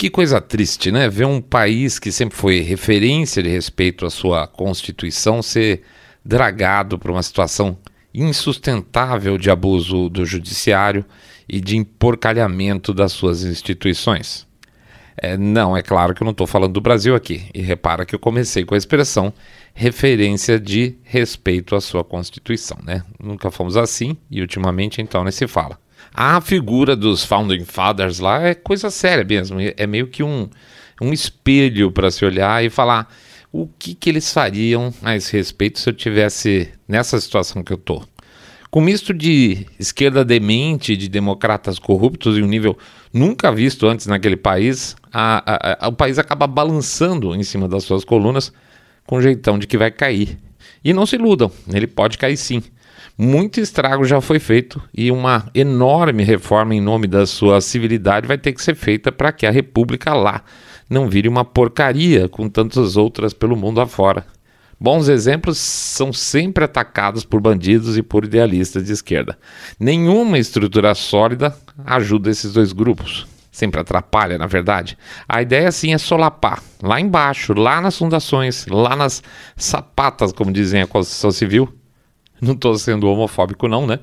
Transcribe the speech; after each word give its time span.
Que 0.00 0.08
coisa 0.08 0.40
triste, 0.40 0.90
né? 0.90 1.10
Ver 1.10 1.26
um 1.26 1.42
país 1.42 1.98
que 1.98 2.10
sempre 2.10 2.34
foi 2.34 2.60
referência 2.60 3.42
de 3.42 3.50
respeito 3.50 4.06
à 4.06 4.08
sua 4.08 4.46
Constituição 4.46 5.42
ser 5.42 5.82
dragado 6.24 6.98
por 6.98 7.10
uma 7.10 7.22
situação 7.22 7.76
insustentável 8.14 9.36
de 9.36 9.50
abuso 9.50 10.08
do 10.08 10.24
judiciário 10.24 11.04
e 11.46 11.60
de 11.60 11.76
emporcalhamento 11.76 12.94
das 12.94 13.12
suas 13.12 13.44
instituições. 13.44 14.48
É, 15.18 15.36
não, 15.36 15.76
é 15.76 15.82
claro 15.82 16.14
que 16.14 16.22
eu 16.22 16.24
não 16.24 16.32
estou 16.32 16.46
falando 16.46 16.72
do 16.72 16.80
Brasil 16.80 17.14
aqui. 17.14 17.44
E 17.52 17.60
repara 17.60 18.06
que 18.06 18.14
eu 18.14 18.18
comecei 18.18 18.64
com 18.64 18.74
a 18.74 18.78
expressão 18.78 19.34
referência 19.74 20.58
de 20.58 20.96
respeito 21.02 21.76
à 21.76 21.80
sua 21.80 22.02
Constituição, 22.02 22.78
né? 22.82 23.04
Nunca 23.22 23.50
fomos 23.50 23.76
assim 23.76 24.16
e 24.30 24.40
ultimamente 24.40 25.02
então 25.02 25.24
nem 25.24 25.30
se 25.30 25.46
fala. 25.46 25.78
A 26.12 26.40
figura 26.40 26.96
dos 26.96 27.24
Founding 27.24 27.64
Fathers 27.64 28.18
lá 28.18 28.42
é 28.42 28.54
coisa 28.54 28.90
séria 28.90 29.24
mesmo, 29.24 29.58
é 29.60 29.86
meio 29.86 30.08
que 30.08 30.22
um, 30.22 30.48
um 31.00 31.12
espelho 31.12 31.90
para 31.90 32.10
se 32.10 32.24
olhar 32.24 32.64
e 32.64 32.68
falar 32.68 33.12
o 33.52 33.68
que, 33.78 33.94
que 33.94 34.10
eles 34.10 34.32
fariam 34.32 34.92
a 35.02 35.16
esse 35.16 35.36
respeito 35.36 35.78
se 35.78 35.88
eu 35.88 35.94
tivesse 35.94 36.68
nessa 36.86 37.20
situação 37.20 37.62
que 37.62 37.72
eu 37.72 37.76
estou. 37.76 38.04
Com 38.70 38.80
misto 38.80 39.12
de 39.12 39.66
esquerda 39.78 40.24
demente, 40.24 40.96
de 40.96 41.08
democratas 41.08 41.78
corruptos 41.78 42.36
em 42.38 42.42
um 42.42 42.46
nível 42.46 42.78
nunca 43.12 43.50
visto 43.50 43.86
antes 43.88 44.06
naquele 44.06 44.36
país, 44.36 44.94
a, 45.12 45.42
a, 45.44 45.86
a, 45.86 45.88
o 45.88 45.92
país 45.92 46.18
acaba 46.18 46.46
balançando 46.46 47.34
em 47.34 47.42
cima 47.42 47.66
das 47.66 47.82
suas 47.82 48.04
colunas 48.04 48.52
com 49.04 49.20
jeitão 49.20 49.58
de 49.58 49.66
que 49.66 49.76
vai 49.76 49.90
cair. 49.90 50.38
E 50.84 50.92
não 50.92 51.04
se 51.04 51.16
iludam, 51.16 51.50
ele 51.72 51.88
pode 51.88 52.16
cair 52.16 52.36
sim. 52.36 52.62
Muito 53.22 53.60
estrago 53.60 54.02
já 54.06 54.18
foi 54.18 54.38
feito 54.38 54.82
e 54.96 55.10
uma 55.10 55.44
enorme 55.54 56.24
reforma 56.24 56.74
em 56.74 56.80
nome 56.80 57.06
da 57.06 57.26
sua 57.26 57.60
civilidade 57.60 58.26
vai 58.26 58.38
ter 58.38 58.54
que 58.54 58.62
ser 58.62 58.74
feita 58.74 59.12
para 59.12 59.30
que 59.30 59.44
a 59.44 59.50
República 59.50 60.14
lá 60.14 60.42
não 60.88 61.06
vire 61.06 61.28
uma 61.28 61.44
porcaria 61.44 62.30
com 62.30 62.48
tantas 62.48 62.96
outras 62.96 63.34
pelo 63.34 63.58
mundo 63.58 63.78
afora. 63.78 64.24
Bons 64.80 65.06
exemplos 65.10 65.58
são 65.58 66.14
sempre 66.14 66.64
atacados 66.64 67.22
por 67.22 67.42
bandidos 67.42 67.98
e 67.98 68.02
por 68.02 68.24
idealistas 68.24 68.86
de 68.86 68.92
esquerda. 68.94 69.36
Nenhuma 69.78 70.38
estrutura 70.38 70.94
sólida 70.94 71.54
ajuda 71.84 72.30
esses 72.30 72.54
dois 72.54 72.72
grupos. 72.72 73.26
Sempre 73.52 73.82
atrapalha, 73.82 74.38
na 74.38 74.46
verdade. 74.46 74.96
A 75.28 75.42
ideia 75.42 75.70
sim 75.70 75.92
é 75.92 75.98
solapar, 75.98 76.62
lá 76.82 76.98
embaixo, 76.98 77.52
lá 77.52 77.82
nas 77.82 77.98
fundações, 77.98 78.66
lá 78.66 78.96
nas 78.96 79.22
sapatas, 79.58 80.32
como 80.32 80.50
dizem 80.50 80.80
a 80.80 80.86
Constituição 80.86 81.30
Civil. 81.30 81.79
Não 82.40 82.54
estou 82.54 82.76
sendo 82.78 83.08
homofóbico, 83.08 83.68
não, 83.68 83.86
né? 83.86 83.98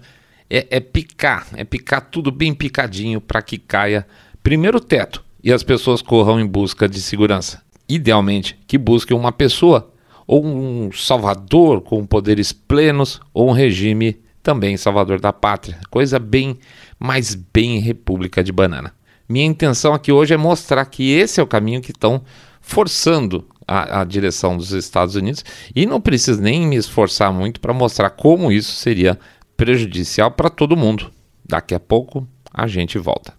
É, 0.49 0.67
é 0.69 0.79
picar, 0.79 1.47
é 1.55 1.63
picar 1.63 2.01
tudo 2.01 2.31
bem 2.31 2.53
picadinho 2.53 3.19
para 3.19 3.41
que 3.41 3.57
caia 3.57 4.07
primeiro 4.41 4.77
o 4.77 4.81
teto 4.81 5.23
e 5.43 5.51
as 5.51 5.63
pessoas 5.63 6.01
corram 6.01 6.39
em 6.39 6.45
busca 6.45 6.87
de 6.87 7.01
segurança. 7.01 7.61
Idealmente, 7.87 8.57
que 8.67 8.77
busquem 8.77 9.15
uma 9.15 9.31
pessoa 9.31 9.91
ou 10.27 10.45
um 10.45 10.91
salvador 10.91 11.81
com 11.81 12.05
poderes 12.05 12.51
plenos, 12.51 13.21
ou 13.33 13.49
um 13.49 13.53
regime 13.53 14.19
também 14.43 14.75
salvador 14.75 15.21
da 15.21 15.31
pátria. 15.31 15.79
Coisa 15.89 16.19
bem, 16.19 16.59
mais 16.99 17.33
bem 17.33 17.79
República 17.79 18.43
de 18.43 18.51
Banana. 18.51 18.93
Minha 19.27 19.45
intenção 19.45 19.93
aqui 19.93 20.11
hoje 20.11 20.33
é 20.33 20.37
mostrar 20.37 20.85
que 20.85 21.11
esse 21.11 21.39
é 21.39 21.43
o 21.43 21.47
caminho 21.47 21.81
que 21.81 21.91
estão 21.91 22.21
forçando 22.61 23.45
a, 23.67 24.01
a, 24.01 24.03
direção 24.05 24.55
dos 24.55 24.71
Estados 24.71 25.15
Unidos 25.15 25.43
e 25.75 25.85
não 25.85 25.99
preciso 25.99 26.41
nem 26.41 26.65
me 26.65 26.75
esforçar 26.75 27.33
muito 27.33 27.59
para 27.59 27.73
mostrar 27.73 28.09
como 28.11 28.51
isso 28.51 28.73
seria 28.75 29.19
prejudicial 29.57 30.31
para 30.31 30.49
todo 30.49 30.77
mundo. 30.77 31.11
Daqui 31.43 31.75
a 31.75 31.79
pouco 31.79 32.27
a 32.53 32.65
gente 32.67 32.97
volta. 32.97 33.33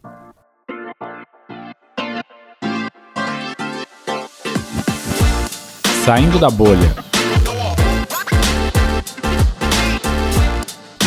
Saindo 6.04 6.38
da 6.38 6.50
bolha. 6.50 6.94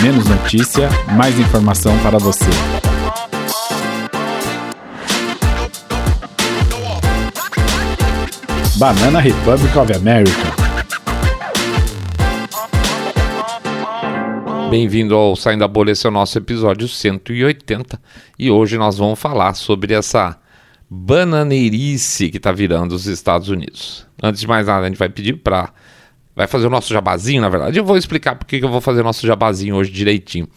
Menos 0.02 0.26
notícia, 0.26 0.90
mais 1.16 1.40
informação 1.40 1.98
para 2.00 2.18
você. 2.18 2.91
Banana 8.81 9.19
Republic 9.19 9.78
of 9.78 9.94
America. 9.94 10.31
Bem-vindo 14.72 15.14
ao 15.14 15.36
Saindo 15.36 15.59
da 15.59 15.68
Bolha, 15.68 15.92
esse 15.92 16.08
é 16.08 16.09
o 16.09 16.12
nosso 16.12 16.36
episódio 16.40 16.88
180 16.88 18.02
e 18.40 18.50
hoje 18.50 18.80
nós 18.80 18.97
vamos 18.97 19.19
falar 19.19 19.53
sobre 19.53 19.94
essa 19.94 20.36
bananeirice 20.90 22.31
que 22.31 22.38
está 22.38 22.52
virando 22.52 22.96
os 22.96 23.06
Estados 23.06 23.50
Unidos. 23.50 24.08
Antes 24.19 24.42
de 24.42 24.47
mais 24.47 24.66
nada, 24.66 24.88
a 24.88 24.90
gente 24.90 24.98
vai 24.98 25.09
pedir 25.09 25.34
para. 25.34 25.72
Vai 26.36 26.47
fazer 26.47 26.68
o 26.68 26.69
nosso 26.69 26.94
jabazinho, 26.94 27.42
na 27.42 27.50
verdade. 27.50 27.78
Eu 27.78 27.84
vou 27.84 27.97
explicar 27.97 28.36
por 28.36 28.46
que 28.46 28.64
eu 28.64 28.69
vou 28.69 28.80
fazer 28.80 29.02
o 29.02 29.03
nosso 29.03 29.28
jabazinho 29.28 29.75
hoje 29.75 29.92
direitinho. 29.92 30.47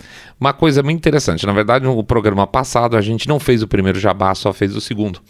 Uma 0.41 0.53
coisa 0.53 0.83
muito 0.83 0.99
interessante. 0.99 1.45
Na 1.47 1.53
verdade, 1.53 1.85
no 1.85 2.05
programa 2.05 2.47
passado, 2.47 2.97
a 2.97 3.01
gente 3.01 3.29
não 3.29 3.41
fez 3.41 3.62
o 3.62 3.69
primeiro 3.69 3.99
jabá, 3.99 4.35
só 4.35 4.53
fez 4.53 4.77
o 4.77 4.81
segundo. 4.81 5.21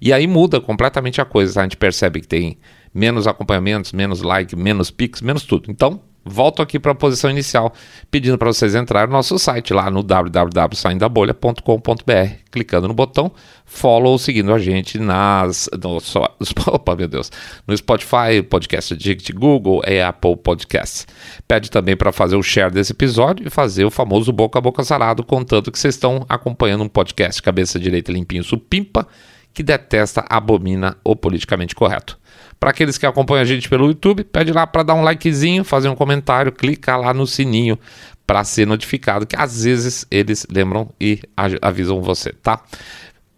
E 0.00 0.12
aí 0.12 0.26
muda 0.26 0.60
completamente 0.60 1.20
a 1.20 1.24
coisa. 1.24 1.60
A 1.60 1.62
gente 1.62 1.76
percebe 1.76 2.20
que 2.20 2.26
tem 2.26 2.58
menos 2.92 3.26
acompanhamentos, 3.26 3.92
menos 3.92 4.22
like, 4.22 4.56
menos 4.56 4.90
pics, 4.90 5.22
menos 5.22 5.44
tudo. 5.44 5.70
Então, 5.70 6.00
volto 6.24 6.62
aqui 6.62 6.78
para 6.78 6.92
a 6.92 6.94
posição 6.94 7.30
inicial, 7.30 7.72
pedindo 8.10 8.38
para 8.38 8.52
vocês 8.52 8.74
entrarem 8.74 9.08
no 9.08 9.16
nosso 9.16 9.38
site 9.38 9.72
lá 9.72 9.90
no 9.90 10.02
www.saindabolha.com.br, 10.02 12.34
clicando 12.50 12.88
no 12.88 12.94
botão 12.94 13.32
follow, 13.72 14.18
seguindo 14.18 14.52
a 14.52 14.58
gente 14.58 14.98
nas 14.98 15.68
no, 15.82 15.98
só, 15.98 16.36
opa, 16.68 16.94
meu 16.94 17.08
Deus, 17.08 17.32
no 17.66 17.76
Spotify, 17.76 18.42
Podcast 18.48 18.92
Addict, 18.92 19.32
Google 19.32 19.82
e 19.86 20.00
Apple 20.00 20.36
Podcasts. 20.36 21.06
Pede 21.48 21.70
também 21.70 21.96
para 21.96 22.12
fazer 22.12 22.36
o 22.36 22.42
share 22.42 22.72
desse 22.72 22.92
episódio 22.92 23.46
e 23.46 23.50
fazer 23.50 23.84
o 23.84 23.90
famoso 23.90 24.30
boca 24.30 24.58
a 24.58 24.62
boca 24.62 24.84
sarado, 24.84 25.24
contando 25.24 25.72
que 25.72 25.78
vocês 25.78 25.94
estão 25.94 26.24
acompanhando 26.28 26.84
um 26.84 26.88
podcast 26.88 27.42
cabeça 27.42 27.78
direita 27.78 28.12
limpinho 28.12 28.44
supimpa 28.44 29.08
que 29.54 29.62
detesta, 29.62 30.24
abomina 30.28 30.96
o 31.04 31.14
politicamente 31.14 31.74
correto. 31.74 32.18
Para 32.62 32.70
aqueles 32.70 32.96
que 32.96 33.04
acompanham 33.04 33.42
a 33.42 33.44
gente 33.44 33.68
pelo 33.68 33.88
YouTube, 33.88 34.22
pede 34.22 34.52
lá 34.52 34.64
para 34.68 34.84
dar 34.84 34.94
um 34.94 35.02
likezinho, 35.02 35.64
fazer 35.64 35.88
um 35.88 35.96
comentário, 35.96 36.52
clicar 36.52 36.96
lá 36.96 37.12
no 37.12 37.26
sininho 37.26 37.76
para 38.24 38.44
ser 38.44 38.68
notificado, 38.68 39.26
que 39.26 39.34
às 39.34 39.64
vezes 39.64 40.06
eles 40.08 40.46
lembram 40.48 40.88
e 41.00 41.18
avisam 41.60 42.00
você, 42.00 42.32
tá? 42.32 42.62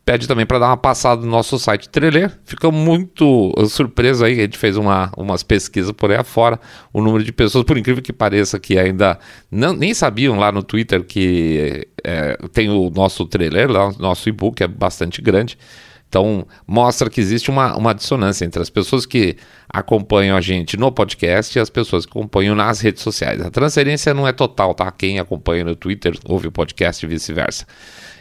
Pede 0.05 0.29
também 0.29 0.45
para 0.45 0.59
dar 0.59 0.67
uma 0.67 0.77
passada 0.77 1.23
no 1.23 1.27
nosso 1.27 1.59
site 1.59 1.89
Treler. 1.89 2.39
Fica 2.45 2.71
muito 2.71 3.51
surpreso 3.67 4.27
aí, 4.27 4.41
a 4.41 4.43
gente 4.43 4.59
fez 4.59 4.77
uma, 4.77 5.11
umas 5.17 5.43
pesquisas 5.43 5.93
por 5.93 6.11
aí 6.11 6.19
afora. 6.19 6.61
O 6.93 7.01
número 7.01 7.25
de 7.25 7.33
pessoas, 7.33 7.65
por 7.65 7.79
incrível 7.79 8.03
que 8.03 8.13
pareça, 8.13 8.61
que 8.61 8.79
ainda 8.79 9.19
não, 9.51 9.73
nem 9.73 9.95
sabiam 9.95 10.39
lá 10.39 10.53
no 10.53 10.63
Twitter 10.63 11.03
que 11.03 11.89
é, 12.05 12.37
tem 12.53 12.69
o 12.69 12.91
nosso 12.91 13.25
trailer, 13.25 13.71
lá, 13.71 13.89
o 13.89 13.99
nosso 13.99 14.29
e-book 14.29 14.63
é 14.63 14.69
bastante 14.69 15.23
grande. 15.23 15.57
Então, 16.09 16.47
mostra 16.67 17.11
que 17.11 17.21
existe 17.21 17.51
uma, 17.51 17.77
uma 17.77 17.93
dissonância 17.93 18.45
entre 18.45 18.63
as 18.63 18.71
pessoas 18.71 19.05
que 19.05 19.37
acompanham 19.69 20.37
a 20.37 20.41
gente 20.41 20.77
no 20.77 20.93
podcast 20.93 21.59
e 21.59 21.61
as 21.61 21.69
pessoas 21.69 22.07
que 22.07 22.13
acompanham 22.13 22.55
nas 22.55 22.81
redes 22.81 23.03
sociais. 23.03 23.41
A 23.41 23.51
transferência 23.51 24.15
não 24.15 24.27
é 24.27 24.33
total, 24.33 24.75
tá? 24.75 24.91
Quem 24.93 25.19
acompanha 25.19 25.65
no 25.65 25.75
Twitter 25.75 26.17
ouve 26.25 26.47
o 26.47 26.53
podcast 26.53 27.05
e 27.05 27.09
vice-versa. 27.09 27.67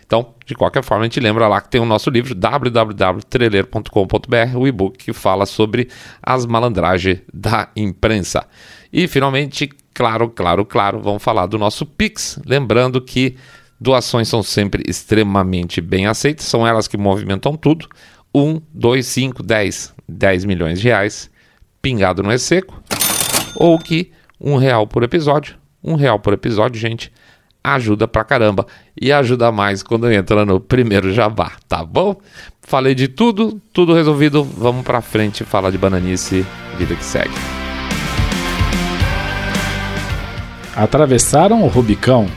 Então, 0.05 0.33
de 0.45 0.53
qualquer 0.53 0.83
forma, 0.83 1.03
a 1.03 1.05
gente 1.05 1.17
lembra 1.19 1.47
lá 1.47 1.59
que 1.61 1.69
tem 1.69 1.81
o 1.81 1.85
nosso 1.85 2.09
livro 2.09 2.35
www.treler.com.br, 2.35 4.57
o 4.57 4.67
e-book 4.67 4.97
que 4.97 5.13
fala 5.13 5.45
sobre 5.45 5.87
as 6.21 6.45
malandragens 6.45 7.19
da 7.33 7.69
imprensa. 7.75 8.45
E 8.91 9.07
finalmente, 9.07 9.69
claro, 9.93 10.29
claro, 10.29 10.65
claro, 10.65 10.99
vamos 10.99 11.23
falar 11.23 11.45
do 11.47 11.57
nosso 11.57 11.85
Pix. 11.85 12.37
Lembrando 12.45 12.99
que 13.01 13.37
Doações 13.83 14.29
são 14.29 14.41
sempre 14.41 14.81
extremamente 14.87 15.81
bem 15.81 16.05
aceitas, 16.05 16.45
são 16.45 16.65
elas 16.65 16.87
que 16.87 16.95
movimentam 16.95 17.57
tudo. 17.57 17.85
1, 18.33 18.61
2, 18.73 19.05
5, 19.05 19.43
10, 19.43 19.93
10 20.07 20.45
milhões 20.45 20.79
de 20.79 20.87
reais, 20.87 21.29
pingado 21.81 22.23
não 22.23 22.31
é 22.31 22.37
seco. 22.37 22.81
Ou 23.57 23.77
que 23.77 24.09
um 24.39 24.55
real 24.55 24.87
por 24.87 25.03
episódio, 25.03 25.57
um 25.83 25.95
real 25.95 26.17
por 26.17 26.31
episódio, 26.31 26.79
gente, 26.79 27.11
ajuda 27.61 28.07
pra 28.07 28.23
caramba. 28.23 28.65
E 28.99 29.11
ajuda 29.11 29.51
mais 29.51 29.83
quando 29.83 30.09
entra 30.09 30.45
no 30.45 30.61
primeiro 30.61 31.11
jabá, 31.11 31.51
tá 31.67 31.83
bom? 31.83 32.15
Falei 32.61 32.95
de 32.95 33.09
tudo, 33.09 33.59
tudo 33.73 33.93
resolvido, 33.93 34.45
vamos 34.45 34.85
pra 34.85 35.01
frente 35.01 35.43
falar 35.43 35.71
de 35.71 35.77
bananice, 35.77 36.45
vida 36.77 36.95
que 36.95 37.03
segue. 37.03 37.35
Atravessaram 40.73 41.61
o 41.63 41.67
Rubicão 41.67 42.29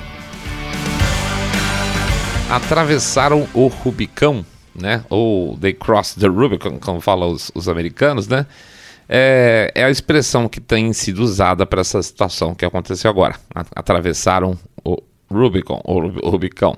atravessaram 2.48 3.48
o 3.52 3.66
Rubicão, 3.66 4.44
né? 4.75 5.04
Ou 5.10 5.56
they 5.58 5.72
crossed 5.72 6.20
the 6.20 6.28
Rubicon, 6.28 6.78
como 6.78 7.00
falam 7.00 7.31
os, 7.31 7.50
os 7.54 7.69
americanos, 7.69 8.28
né? 8.28 8.46
É, 9.08 9.72
é, 9.75 9.84
a 9.84 9.90
expressão 9.90 10.48
que 10.48 10.60
tem 10.60 10.93
sido 10.93 11.20
usada 11.20 11.64
para 11.64 11.81
essa 11.81 12.02
situação 12.02 12.54
que 12.54 12.64
aconteceu 12.64 13.10
agora. 13.10 13.37
Atravessaram 13.75 14.58
o 14.84 14.98
Rubicon, 15.31 15.81
ou 15.84 16.08
Rubicão. 16.31 16.72
O 16.72 16.76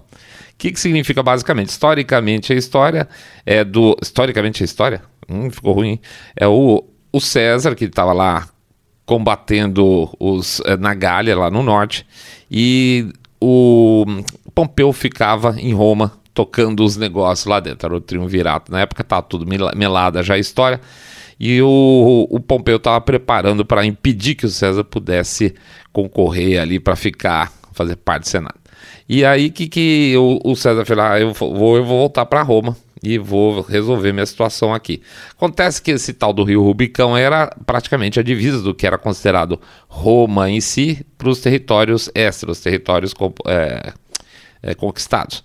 que, 0.59 0.73
que 0.73 0.81
significa 0.81 1.23
basicamente? 1.23 1.69
Historicamente, 1.69 2.53
a 2.53 2.57
história 2.57 3.09
é 3.47 3.65
do. 3.65 3.97
Historicamente, 4.03 4.63
a 4.63 4.65
história? 4.65 5.03
Hum, 5.29 5.51
ficou 5.51 5.75
ruim. 5.75 6.01
É 6.35 6.47
o, 6.47 6.85
o 7.13 7.21
César, 7.21 7.75
que 7.75 7.85
estava 7.85 8.13
lá 8.13 8.49
combatendo 9.07 10.11
os 10.19 10.61
é, 10.67 10.77
na 10.77 10.95
Gália, 10.95 11.37
lá 11.37 11.51
no 11.51 11.63
norte, 11.63 12.07
e 12.51 13.11
o 13.41 14.05
Pompeu 14.55 14.93
ficava 14.93 15.57
em 15.59 15.73
Roma 15.73 16.13
tocando 16.35 16.85
os 16.85 16.97
negócios 16.97 17.47
lá 17.47 17.61
dentro. 17.61 17.87
Era 17.87 17.97
o 17.97 18.01
triunvirato. 18.01 18.71
Na 18.71 18.81
época 18.81 19.03
estava 19.03 19.23
tudo 19.23 19.47
melada 19.77 20.23
já 20.23 20.35
a 20.35 20.39
história. 20.39 20.81
E 21.39 21.61
o, 21.63 22.27
o 22.31 22.41
Pompeu 22.41 22.77
estava 22.77 23.01
preparando 23.01 23.65
para 23.65 23.85
impedir 23.85 24.35
que 24.35 24.47
o 24.47 24.49
César 24.49 24.85
pudesse 24.85 25.55
concorrer 25.93 26.61
ali 26.61 26.81
para 26.81 26.97
ficar, 26.97 27.53
fazer 27.73 27.97
parte 27.97 28.23
do 28.23 28.29
Senado. 28.29 28.59
E 29.09 29.25
aí 29.25 29.51
que, 29.51 29.69
que 29.69 30.15
o, 30.17 30.41
o 30.45 30.57
César 30.57 30.85
falou: 30.85 31.05
ah, 31.05 31.21
eu 31.21 31.33
vou, 31.33 31.77
eu 31.77 31.85
vou 31.85 31.99
voltar 31.99 32.27
para 32.27 32.43
Roma 32.43 32.77
e 33.03 33.19
vou 33.19 33.61
resolver 33.61 34.13
minha 34.13 34.27
situação 34.27 34.75
aqui. 34.75 35.03
Acontece 35.31 35.81
que 35.81 35.91
esse 35.91 36.13
tal 36.13 36.33
do 36.33 36.45
Rio 36.45 36.63
Rubicão 36.63 37.17
era 37.17 37.47
praticamente 37.67 38.19
a 38.19 38.23
divisa 38.23 38.61
do 38.61 38.75
que 38.75 38.87
era 38.87 38.99
considerado 38.99 39.61
Roma 39.89 40.51
em 40.51 40.61
si 40.61 41.05
para 41.17 41.29
os 41.29 41.41
territórios 41.41 42.11
extras, 42.15 42.59
os 42.59 42.63
territórios 42.63 43.15
é, 43.47 43.93
é, 44.63 44.75
conquistados. 44.75 45.43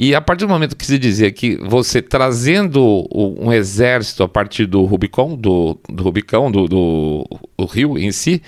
E 0.00 0.14
a 0.14 0.20
partir 0.20 0.46
do 0.46 0.50
momento 0.50 0.76
que 0.76 0.86
se 0.86 0.96
dizia 0.96 1.30
que 1.32 1.56
você 1.56 2.00
trazendo 2.00 3.08
um 3.12 3.52
exército 3.52 4.22
a 4.22 4.28
partir 4.28 4.64
do 4.66 4.84
Rubicon, 4.84 5.34
do, 5.34 5.76
do 5.88 6.04
Rubicão, 6.04 6.52
do, 6.52 6.68
do, 6.68 7.26
do 7.58 7.66
rio 7.66 7.98
em 7.98 8.12
si, 8.12 8.40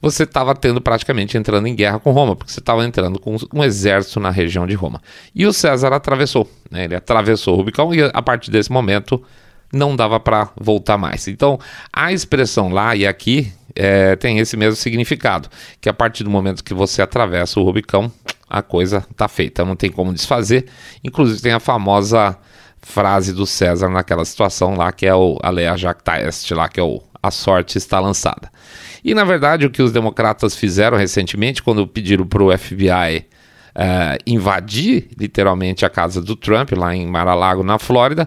você 0.00 0.22
estava 0.22 0.54
tendo 0.54 0.80
praticamente 0.80 1.36
entrando 1.36 1.66
em 1.66 1.74
guerra 1.74 1.98
com 1.98 2.10
Roma, 2.10 2.34
porque 2.34 2.52
você 2.52 2.60
estava 2.60 2.84
entrando 2.84 3.18
com 3.18 3.36
um 3.52 3.62
exército 3.62 4.18
na 4.18 4.30
região 4.30 4.66
de 4.66 4.74
Roma. 4.74 5.02
E 5.34 5.46
o 5.46 5.52
César 5.52 5.92
atravessou, 5.92 6.50
né? 6.70 6.84
ele 6.84 6.94
atravessou 6.94 7.54
o 7.54 7.56
Rubicão 7.58 7.94
e 7.94 8.02
a 8.02 8.22
partir 8.22 8.50
desse 8.50 8.72
momento 8.72 9.22
não 9.72 9.94
dava 9.94 10.18
para 10.18 10.50
voltar 10.58 10.96
mais. 10.96 11.28
Então 11.28 11.58
a 11.92 12.12
expressão 12.12 12.70
lá 12.70 12.96
e 12.96 13.06
aqui 13.06 13.52
é, 13.74 14.16
tem 14.16 14.38
esse 14.38 14.56
mesmo 14.56 14.76
significado, 14.76 15.48
que 15.80 15.88
a 15.88 15.94
partir 15.94 16.24
do 16.24 16.30
momento 16.30 16.64
que 16.64 16.74
você 16.74 17.02
atravessa 17.02 17.60
o 17.60 17.62
Rubicão, 17.62 18.10
a 18.48 18.62
coisa 18.62 19.06
está 19.10 19.28
feita, 19.28 19.64
não 19.64 19.76
tem 19.76 19.90
como 19.90 20.12
desfazer. 20.12 20.66
Inclusive 21.04 21.40
tem 21.40 21.52
a 21.52 21.60
famosa 21.60 22.36
frase 22.82 23.32
do 23.32 23.46
César 23.46 23.88
naquela 23.88 24.24
situação 24.24 24.74
lá, 24.74 24.90
que 24.90 25.06
é 25.06 25.14
o 25.14 25.38
Alea 25.42 25.76
Jacta 25.76 26.20
Est, 26.20 26.50
lá, 26.50 26.68
que 26.68 26.80
é 26.80 26.82
o 26.82 27.00
A 27.22 27.30
Sorte 27.30 27.78
está 27.78 28.00
lançada. 28.00 28.50
E 29.04 29.14
na 29.14 29.24
verdade 29.24 29.66
o 29.66 29.70
que 29.70 29.82
os 29.82 29.92
democratas 29.92 30.56
fizeram 30.56 30.96
recentemente, 30.96 31.62
quando 31.62 31.86
pediram 31.86 32.26
para 32.26 32.42
o 32.42 32.56
FBI 32.56 33.26
Uh, 33.70 34.18
invadir 34.26 35.10
literalmente 35.16 35.86
a 35.86 35.88
casa 35.88 36.20
do 36.20 36.34
Trump 36.34 36.72
lá 36.72 36.92
em 36.94 37.06
Mar-a-Lago, 37.06 37.62
na 37.62 37.78
Flórida, 37.78 38.26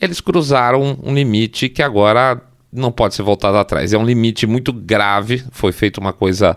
eles 0.00 0.20
cruzaram 0.20 0.96
um 1.02 1.12
limite 1.12 1.68
que 1.68 1.82
agora 1.82 2.40
não 2.72 2.92
pode 2.92 3.16
ser 3.16 3.24
voltado 3.24 3.56
atrás. 3.56 3.92
É 3.92 3.98
um 3.98 4.04
limite 4.04 4.46
muito 4.46 4.72
grave. 4.72 5.44
Foi 5.50 5.72
feita 5.72 6.00
uma 6.00 6.12
coisa 6.12 6.56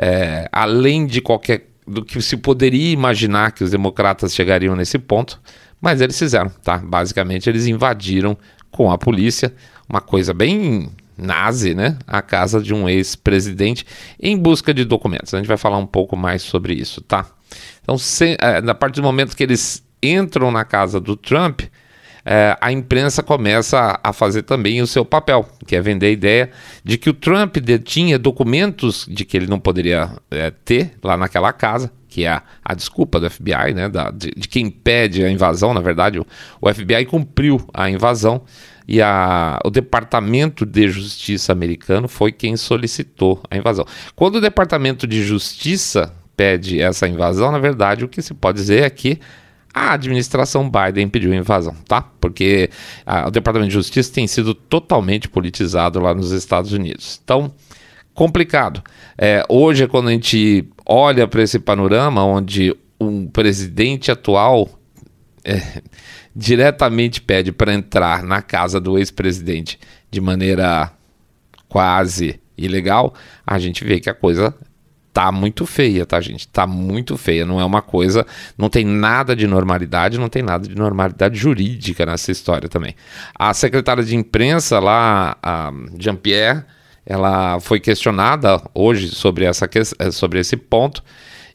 é, 0.00 0.48
além 0.52 1.06
de 1.06 1.20
qualquer 1.20 1.68
do 1.86 2.04
que 2.04 2.20
se 2.20 2.36
poderia 2.36 2.92
imaginar 2.92 3.52
que 3.52 3.64
os 3.64 3.70
democratas 3.70 4.34
chegariam 4.34 4.76
nesse 4.76 4.98
ponto, 4.98 5.40
mas 5.80 6.00
eles 6.00 6.18
fizeram, 6.18 6.50
tá? 6.62 6.78
Basicamente 6.78 7.48
eles 7.48 7.66
invadiram 7.66 8.36
com 8.70 8.90
a 8.90 8.98
polícia, 8.98 9.52
uma 9.88 10.00
coisa 10.00 10.34
bem 10.34 10.90
nazi, 11.18 11.74
né? 11.74 11.98
A 12.06 12.22
casa 12.22 12.62
de 12.62 12.72
um 12.72 12.88
ex-presidente 12.88 13.84
em 14.20 14.36
busca 14.38 14.72
de 14.72 14.84
documentos. 14.84 15.34
A 15.34 15.38
gente 15.38 15.48
vai 15.48 15.56
falar 15.56 15.78
um 15.78 15.86
pouco 15.86 16.16
mais 16.16 16.42
sobre 16.42 16.74
isso, 16.74 17.00
tá? 17.00 17.26
Então, 17.82 17.98
se, 17.98 18.36
é, 18.40 18.60
na 18.60 18.74
partir 18.74 19.00
do 19.00 19.04
momento 19.04 19.36
que 19.36 19.42
eles 19.42 19.82
entram 20.02 20.50
na 20.50 20.64
casa 20.64 21.00
do 21.00 21.16
Trump, 21.16 21.62
é, 22.24 22.56
a 22.60 22.70
imprensa 22.70 23.22
começa 23.22 23.98
a 24.02 24.12
fazer 24.12 24.42
também 24.42 24.82
o 24.82 24.86
seu 24.86 25.04
papel, 25.04 25.48
que 25.66 25.74
é 25.74 25.80
vender 25.80 26.06
a 26.06 26.10
ideia 26.10 26.50
de 26.84 26.98
que 26.98 27.08
o 27.08 27.14
Trump 27.14 27.56
detinha 27.56 28.18
documentos 28.18 29.06
de 29.08 29.24
que 29.24 29.36
ele 29.36 29.46
não 29.46 29.58
poderia 29.58 30.10
é, 30.30 30.50
ter 30.50 30.92
lá 31.02 31.16
naquela 31.16 31.52
casa, 31.54 31.90
que 32.06 32.24
é 32.24 32.28
a, 32.28 32.42
a 32.62 32.74
desculpa 32.74 33.18
do 33.18 33.30
FBI, 33.30 33.72
né, 33.74 33.88
da, 33.88 34.10
de, 34.10 34.30
de, 34.36 34.46
quem 34.46 34.66
impede 34.66 35.24
a 35.24 35.30
invasão. 35.30 35.72
Na 35.72 35.80
verdade, 35.80 36.18
o, 36.18 36.26
o 36.60 36.72
FBI 36.72 37.06
cumpriu 37.06 37.66
a 37.72 37.88
invasão 37.88 38.42
e 38.88 39.02
a, 39.02 39.58
o 39.62 39.70
Departamento 39.70 40.64
de 40.64 40.88
Justiça 40.88 41.52
americano 41.52 42.08
foi 42.08 42.32
quem 42.32 42.56
solicitou 42.56 43.42
a 43.50 43.56
invasão. 43.56 43.84
Quando 44.16 44.36
o 44.36 44.40
Departamento 44.40 45.06
de 45.06 45.22
Justiça 45.22 46.14
pede 46.34 46.80
essa 46.80 47.06
invasão, 47.06 47.52
na 47.52 47.58
verdade, 47.58 48.04
o 48.04 48.08
que 48.08 48.22
se 48.22 48.32
pode 48.32 48.56
dizer 48.56 48.84
é 48.84 48.90
que 48.90 49.20
a 49.74 49.92
administração 49.92 50.70
Biden 50.70 51.06
pediu 51.06 51.34
invasão, 51.34 51.74
tá? 51.86 52.00
Porque 52.00 52.70
a, 53.04 53.28
o 53.28 53.30
Departamento 53.30 53.68
de 53.68 53.74
Justiça 53.74 54.10
tem 54.10 54.26
sido 54.26 54.54
totalmente 54.54 55.28
politizado 55.28 56.00
lá 56.00 56.14
nos 56.14 56.32
Estados 56.32 56.72
Unidos. 56.72 57.20
Então, 57.22 57.52
complicado. 58.14 58.82
É, 59.18 59.44
hoje 59.50 59.86
quando 59.86 60.08
a 60.08 60.12
gente 60.12 60.66
olha 60.86 61.28
para 61.28 61.42
esse 61.42 61.58
panorama 61.58 62.24
onde 62.24 62.74
um 62.98 63.26
presidente 63.26 64.10
atual 64.10 64.68
é, 65.44 65.82
diretamente 66.38 67.20
pede 67.20 67.50
para 67.50 67.74
entrar 67.74 68.22
na 68.22 68.40
casa 68.40 68.80
do 68.80 68.96
ex-presidente 68.96 69.76
de 70.08 70.20
maneira 70.20 70.92
quase 71.68 72.38
ilegal, 72.56 73.12
a 73.44 73.58
gente 73.58 73.84
vê 73.84 73.98
que 73.98 74.08
a 74.08 74.14
coisa 74.14 74.54
tá 75.12 75.32
muito 75.32 75.66
feia, 75.66 76.06
tá, 76.06 76.20
gente? 76.20 76.46
Tá 76.46 76.64
muito 76.64 77.16
feia. 77.16 77.44
Não 77.44 77.60
é 77.60 77.64
uma 77.64 77.82
coisa. 77.82 78.24
Não 78.56 78.70
tem 78.70 78.84
nada 78.84 79.34
de 79.34 79.48
normalidade, 79.48 80.16
não 80.16 80.28
tem 80.28 80.42
nada 80.42 80.68
de 80.68 80.76
normalidade 80.76 81.36
jurídica 81.36 82.06
nessa 82.06 82.30
história 82.30 82.68
também. 82.68 82.94
A 83.34 83.52
secretária 83.52 84.04
de 84.04 84.14
imprensa 84.14 84.78
lá, 84.78 85.36
a 85.42 85.72
Jean-Pierre, 85.98 86.62
ela 87.04 87.58
foi 87.58 87.80
questionada 87.80 88.62
hoje 88.72 89.08
sobre, 89.08 89.44
essa, 89.44 89.68
eh, 89.98 90.10
sobre 90.12 90.38
esse 90.38 90.56
ponto. 90.56 91.02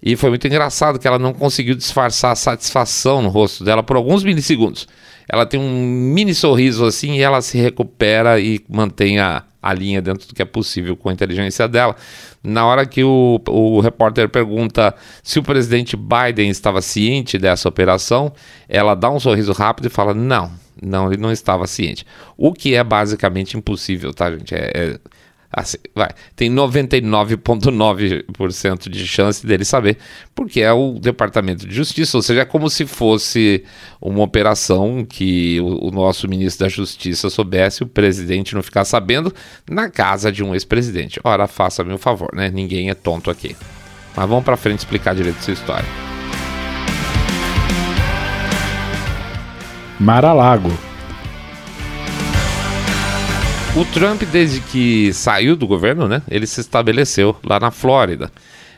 E 0.06 0.18
foi 0.18 0.30
muito 0.30 0.46
engraçado 0.46 1.00
que 1.00 1.08
ela 1.08 1.18
não 1.18 1.34
conseguiu 1.34 1.76
disfarçar 1.76 2.34
a 2.34 2.36
satisfação 2.36 3.22
no 3.22 3.30
rosto 3.30 3.64
dela 3.64 3.82
por 3.82 3.96
alguns 3.96 4.22
milissegundos. 4.22 4.86
Ela 5.30 5.46
tem 5.46 5.58
um 5.58 5.82
mini 6.14 6.36
sorriso 6.36 6.84
assim 6.84 7.14
e 7.14 7.22
ela 7.22 7.42
se 7.42 7.58
recupera 7.58 8.38
e 8.38 8.60
mantém 8.68 9.20
a, 9.20 9.44
a 9.62 9.74
linha 9.74 10.02
dentro 10.02 10.28
do 10.28 10.36
que 10.36 10.42
é 10.42 10.46
possível 10.46 10.98
com 10.98 11.08
a 11.08 11.14
inteligência 11.14 11.70
dela. 11.70 11.96
Na 12.44 12.66
hora 12.66 12.86
que 12.86 13.02
o, 13.02 13.42
o 13.48 13.80
repórter 13.80 14.28
pergunta 14.28 14.94
se 15.24 15.40
o 15.40 15.44
presidente 15.44 15.96
Biden 15.96 16.50
estava 16.50 16.82
ciente 16.82 17.38
dessa 17.38 17.70
operação, 17.70 18.34
ela 18.68 18.96
dá 18.96 19.10
um 19.10 19.22
sorriso 19.22 19.54
rápido 19.54 19.86
e 19.86 19.90
fala: 19.90 20.14
não, 20.14 20.52
não, 20.82 21.08
ele 21.08 21.22
não 21.22 21.32
estava 21.32 21.66
ciente. 21.66 22.06
O 22.36 22.52
que 22.52 22.76
é 22.76 22.84
basicamente 22.84 23.56
impossível, 23.56 24.14
tá, 24.14 24.30
gente? 24.30 24.54
É, 24.54 24.72
é 24.76 25.00
Assim, 25.56 25.78
vai, 25.94 26.10
tem 26.36 26.52
99,9% 26.52 28.90
de 28.90 29.06
chance 29.06 29.46
dele 29.46 29.64
saber, 29.64 30.00
porque 30.34 30.62
é 30.62 30.74
o 30.74 30.98
Departamento 31.00 31.68
de 31.68 31.76
Justiça, 31.76 32.18
ou 32.18 32.24
seja, 32.24 32.42
é 32.42 32.46
como 32.46 32.72
se 32.72 32.88
fosse 32.88 33.64
uma 34.02 34.24
operação 34.24 35.06
que 35.08 35.62
o, 35.62 35.90
o 35.90 35.92
nosso 35.92 36.28
ministro 36.28 36.66
da 36.66 36.70
Justiça 36.70 37.30
soubesse, 37.30 37.84
o 37.84 37.88
presidente 37.88 38.56
não 38.56 38.64
ficar 38.64 38.84
sabendo, 38.84 39.32
na 39.70 39.92
casa 39.92 40.32
de 40.32 40.44
um 40.44 40.56
ex-presidente. 40.56 41.20
Ora, 41.24 41.46
faça-me 41.46 41.94
um 41.94 42.00
favor, 42.00 42.30
né? 42.34 42.50
Ninguém 42.50 42.90
é 42.90 42.96
tonto 42.96 43.30
aqui. 43.30 43.56
Mas 44.16 44.28
vamos 44.28 44.44
para 44.44 44.58
frente 44.58 44.80
explicar 44.80 45.14
direito 45.14 45.38
essa 45.38 45.52
história. 45.52 45.86
Mar-a-Lago 50.00 50.76
o 53.76 53.84
Trump, 53.86 54.22
desde 54.32 54.62
que 54.62 55.12
saiu 55.14 55.56
do 55.56 55.66
governo, 55.66 56.08
né, 56.08 56.22
ele 56.30 56.46
se 56.46 56.62
estabeleceu 56.62 57.36
lá 57.44 57.60
na 57.60 57.72
Flórida. 57.72 58.32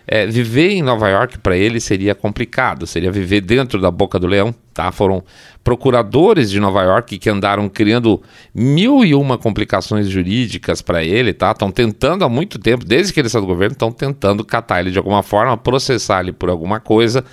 É, 0.08 0.26
viver 0.26 0.70
em 0.70 0.82
Nova 0.82 1.10
York 1.10 1.40
para 1.40 1.58
ele 1.58 1.80
seria 1.80 2.14
complicado, 2.16 2.86
seria 2.86 3.12
viver 3.12 3.42
dentro 3.42 3.82
da 3.82 3.90
boca 3.92 4.20
do 4.20 4.28
leão. 4.28 4.54
Tá? 4.74 4.92
Foram 4.92 5.24
procuradores 5.64 6.50
de 6.50 6.60
Nova 6.60 6.84
York 6.84 7.18
que 7.18 7.30
andaram 7.30 7.68
criando 7.68 8.22
mil 8.54 9.04
e 9.04 9.16
uma 9.16 9.38
complicações 9.38 10.08
jurídicas 10.08 10.82
para 10.82 11.04
ele, 11.04 11.34
tá? 11.34 11.52
Estão 11.52 11.72
tentando 11.72 12.24
há 12.24 12.30
muito 12.30 12.60
tempo, 12.60 12.86
desde 12.86 13.12
que 13.12 13.20
ele 13.20 13.30
saiu 13.30 13.42
do 13.42 13.48
governo, 13.48 13.74
estão 13.74 13.92
tentando 13.92 14.46
catar 14.46 14.80
ele 14.80 14.92
de 14.92 14.98
alguma 15.00 15.24
forma, 15.24 15.58
processar 15.58 16.22
ele 16.22 16.32
por 16.32 16.50
alguma 16.50 16.80
coisa 16.80 17.26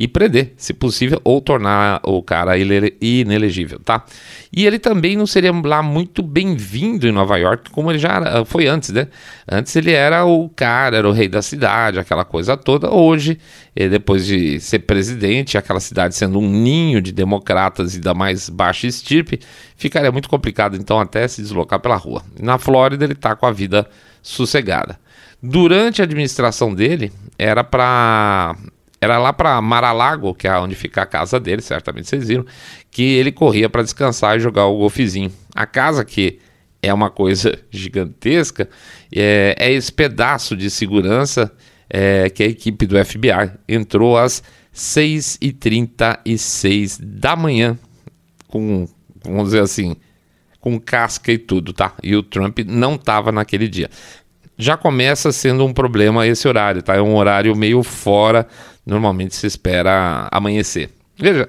e 0.00 0.08
prender, 0.08 0.54
se 0.56 0.72
possível, 0.72 1.20
ou 1.22 1.42
tornar 1.42 2.00
o 2.04 2.22
cara 2.22 2.56
inelegível, 2.56 3.78
tá? 3.84 4.02
E 4.50 4.66
ele 4.66 4.78
também 4.78 5.14
não 5.14 5.26
seria 5.26 5.52
lá 5.52 5.82
muito 5.82 6.22
bem-vindo 6.22 7.06
em 7.06 7.12
Nova 7.12 7.36
York, 7.36 7.68
como 7.70 7.92
ele 7.92 7.98
já 7.98 8.42
foi 8.46 8.66
antes, 8.66 8.88
né? 8.88 9.08
Antes 9.46 9.76
ele 9.76 9.92
era 9.92 10.24
o 10.24 10.48
cara, 10.48 10.96
era 10.96 11.06
o 11.06 11.12
rei 11.12 11.28
da 11.28 11.42
cidade, 11.42 11.98
aquela 11.98 12.24
coisa 12.24 12.56
toda. 12.56 12.90
Hoje, 12.90 13.38
eh, 13.76 13.90
depois 13.90 14.24
de 14.24 14.58
ser 14.58 14.78
presidente, 14.78 15.58
aquela 15.58 15.80
cidade 15.80 16.14
sendo 16.14 16.38
um 16.38 16.48
ninho 16.48 17.02
de 17.02 17.12
democratas 17.12 17.94
e 17.94 18.00
da 18.00 18.14
mais 18.14 18.48
baixa 18.48 18.86
estirpe, 18.86 19.38
ficaria 19.76 20.10
muito 20.10 20.30
complicado 20.30 20.78
então 20.78 20.98
até 20.98 21.28
se 21.28 21.42
deslocar 21.42 21.78
pela 21.78 21.96
rua. 21.96 22.22
Na 22.40 22.56
Flórida 22.56 23.04
ele 23.04 23.12
está 23.12 23.36
com 23.36 23.44
a 23.44 23.52
vida 23.52 23.86
sossegada. 24.22 24.98
Durante 25.42 26.00
a 26.00 26.04
administração 26.04 26.74
dele, 26.74 27.12
era 27.38 27.62
para 27.62 28.56
Era 29.00 29.18
lá 29.18 29.32
para 29.32 29.60
Mar-a-Lago, 29.62 30.34
que 30.34 30.46
é 30.46 30.58
onde 30.58 30.74
fica 30.74 31.02
a 31.02 31.06
casa 31.06 31.40
dele, 31.40 31.62
certamente 31.62 32.08
vocês 32.08 32.28
viram, 32.28 32.44
que 32.90 33.02
ele 33.02 33.32
corria 33.32 33.68
para 33.68 33.82
descansar 33.82 34.36
e 34.36 34.40
jogar 34.40 34.66
o 34.66 34.76
golfezinho. 34.76 35.32
A 35.54 35.64
casa 35.64 36.04
que 36.04 36.38
é 36.82 36.92
uma 36.92 37.10
coisa 37.10 37.58
gigantesca, 37.70 38.68
é, 39.14 39.54
é 39.58 39.72
esse 39.72 39.92
pedaço 39.92 40.56
de 40.56 40.68
segurança 40.68 41.50
é, 41.88 42.28
que 42.28 42.42
a 42.42 42.46
equipe 42.46 42.84
do 42.86 43.02
FBI 43.02 43.52
entrou 43.68 44.18
às 44.18 44.42
6h36 44.74 46.98
da 47.00 47.34
manhã, 47.34 47.78
com, 48.48 48.86
vamos 49.24 49.44
dizer 49.46 49.60
assim, 49.60 49.96
com 50.60 50.78
casca 50.78 51.32
e 51.32 51.38
tudo, 51.38 51.72
tá? 51.72 51.94
E 52.02 52.14
o 52.14 52.22
Trump 52.22 52.58
não 52.66 52.96
estava 52.96 53.32
naquele 53.32 53.66
dia. 53.66 53.88
Já 54.56 54.76
começa 54.76 55.32
sendo 55.32 55.64
um 55.64 55.72
problema 55.72 56.26
esse 56.26 56.46
horário, 56.46 56.82
tá? 56.82 56.94
É 56.94 57.00
um 57.00 57.16
horário 57.16 57.56
meio 57.56 57.82
fora, 57.82 58.46
normalmente 58.90 59.36
se 59.36 59.46
espera 59.46 60.28
amanhecer. 60.30 60.90
Veja, 61.16 61.48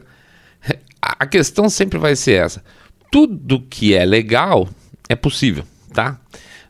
a 1.02 1.26
questão 1.26 1.70
sempre 1.70 1.98
vai 1.98 2.16
ser 2.16 2.44
essa. 2.44 2.64
Tudo 3.12 3.62
que 3.62 3.94
é 3.94 4.06
legal 4.06 4.70
é 5.10 5.16
possível, 5.16 5.66
tá? 5.92 6.20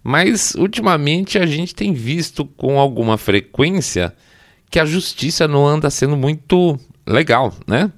Mas 0.04 0.56
ultimamente 0.56 1.38
a 1.38 1.46
gente 1.46 1.75
tem 1.75 1.94
visto 1.94 2.46
com 2.46 2.80
alguma 2.80 3.18
frequência 3.18 4.16
que 4.70 4.80
a 4.80 4.86
justiça 4.86 5.48
não 5.48 5.68
anda 5.68 5.90
sendo 5.90 6.16
muito 6.16 6.80
legal, 7.06 7.54
né? 7.68 7.92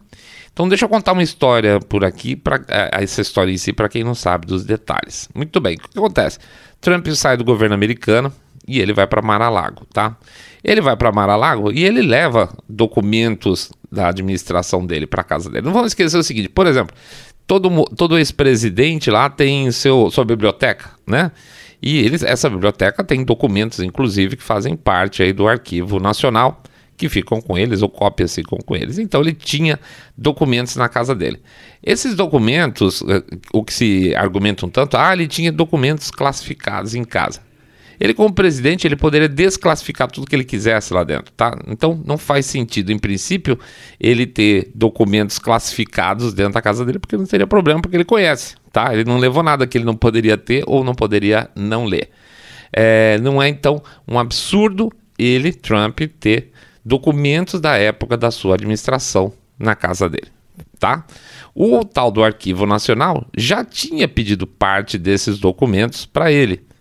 Então 0.51 0.68
deixa 0.68 0.86
eu 0.86 0.89
contar 0.89 1.13
uma 1.13 1.24
história 1.24 1.80
por 1.80 2.03
aqui, 2.03 2.36
para 2.36 2.63
é, 2.68 3.03
essa 3.03 3.22
história 3.22 3.51
em 3.51 3.58
si, 3.58 3.72
para 3.72 3.88
quem 3.88 4.03
não 4.03 4.13
sabe 4.15 4.46
dos 4.46 4.65
detalhes. 4.65 5.30
Muito 5.34 5.62
bem, 5.62 5.75
o 5.75 5.89
que 5.89 5.98
acontece? 5.98 6.39
Trump 6.82 7.08
sai 7.10 7.38
do 7.38 7.44
governo 7.44 7.75
americano 7.75 8.34
e 8.67 8.79
ele 8.79 8.93
vai 8.93 9.08
para 9.08 9.22
Mar-a-Lago, 9.22 9.86
tá? 9.91 10.17
Ele 10.63 10.82
vai 10.82 10.96
para 10.96 11.12
Mar-a-Lago 11.12 11.72
e 11.72 11.84
ele 11.84 12.01
leva 12.01 12.50
documentos 12.67 13.72
da 13.91 14.08
administração 14.08 14.86
dele 14.86 15.05
para 15.05 15.24
casa 15.24 15.50
dele. 15.50 15.65
Não 15.65 15.74
vamos 15.74 15.88
esquecer 15.88 16.17
o 16.17 16.24
seguinte, 16.24 16.50
por 16.50 16.65
exemplo, 16.65 16.96
todo, 17.46 17.86
todo 17.96 18.17
ex-presidente 18.17 19.12
lá 19.12 19.29
tem 19.29 19.72
seu, 19.72 20.10
sua 20.10 20.25
biblioteca, 20.25 20.91
né? 21.05 21.32
E 21.82 22.00
eles, 22.00 22.24
essa 22.24 22.50
biblioteca 22.50 23.03
tem 23.03 23.25
documentos, 23.25 23.79
inclusive, 23.79 24.38
que 24.38 24.43
fazem 24.43 24.74
parte 24.75 25.22
aí 25.22 25.34
do 25.34 25.46
arquivo 25.46 26.00
nacional, 26.00 26.63
que 26.96 27.10
ficam 27.10 27.41
com 27.41 27.58
eles, 27.58 27.82
ou 27.82 27.89
cópias 27.89 28.34
ficam 28.34 28.58
com 28.65 28.74
eles. 28.74 28.98
Então 28.98 29.20
ele 29.20 29.34
tinha 29.34 29.77
documentos 30.17 30.77
na 30.77 30.88
casa 30.88 31.13
dele. 31.13 31.41
Esses 31.84 32.15
documentos, 32.15 33.03
eh, 33.05 33.22
o 33.51 33.63
que 33.65 33.74
se 33.74 34.15
argumenta 34.15 34.65
um 34.65 34.70
tanto, 34.70 34.96
ah, 34.96 35.12
ele 35.12 35.27
tinha 35.27 35.51
documentos 35.51 36.10
classificados 36.10 36.96
em 36.96 37.03
casa. 37.03 37.41
Ele, 38.03 38.13
como 38.13 38.33
presidente, 38.33 38.86
ele 38.86 38.98
poderia 38.98 39.29
desclassificar 39.29 40.12
tudo 40.12 40.27
que 40.27 40.36
ele 40.36 40.43
quisesse 40.43 40.93
lá 40.93 41.05
dentro, 41.05 41.31
tá? 41.38 41.57
Então 41.65 41.98
não 42.05 42.17
faz 42.17 42.45
sentido, 42.45 42.91
em 42.91 43.00
princípio, 43.00 43.57
ele 43.98 44.27
ter 44.27 44.69
documentos 44.75 45.39
classificados 45.39 46.33
dentro 46.33 46.51
da 46.51 46.62
casa 46.62 46.83
dele, 46.83 47.00
porque 47.00 47.15
não 47.15 47.25
teria 47.25 47.48
problema, 47.48 47.81
porque 47.81 47.95
ele 47.95 48.03
conhece, 48.03 48.57
tá? 48.74 48.93
Ele 48.93 49.05
não 49.05 49.17
levou 49.17 49.41
nada 49.41 49.65
que 49.65 49.77
ele 49.77 49.86
não 49.86 49.95
poderia 49.95 50.38
ter 50.38 50.65
ou 50.67 50.83
não 50.83 50.93
poderia 50.93 51.50
não 51.55 51.86
ler. 51.86 52.10
É, 52.74 53.17
não 53.19 53.41
é 53.41 53.48
então 53.48 53.81
um 54.05 54.19
absurdo 54.19 54.91
ele, 55.17 55.53
Trump, 55.53 56.01
ter 56.19 56.51
documentos 56.83 57.62
da 57.62 57.77
época 57.77 58.17
da 58.17 58.31
sua 58.31 58.55
administração 58.55 59.31
na 59.57 59.75
casa 59.77 60.10
dele, 60.10 60.27
tá? 60.77 61.05
O 61.55 61.86
tal 61.86 62.12
do 62.12 62.22
Arquivo 62.22 62.65
Nacional 62.65 63.25
já 63.38 63.63
tinha 63.63 64.10
pedido 64.10 64.45
parte 64.45 64.98
desses 64.98 65.39
documentos 65.39 66.05
para 66.05 66.29
ele. 66.33 66.73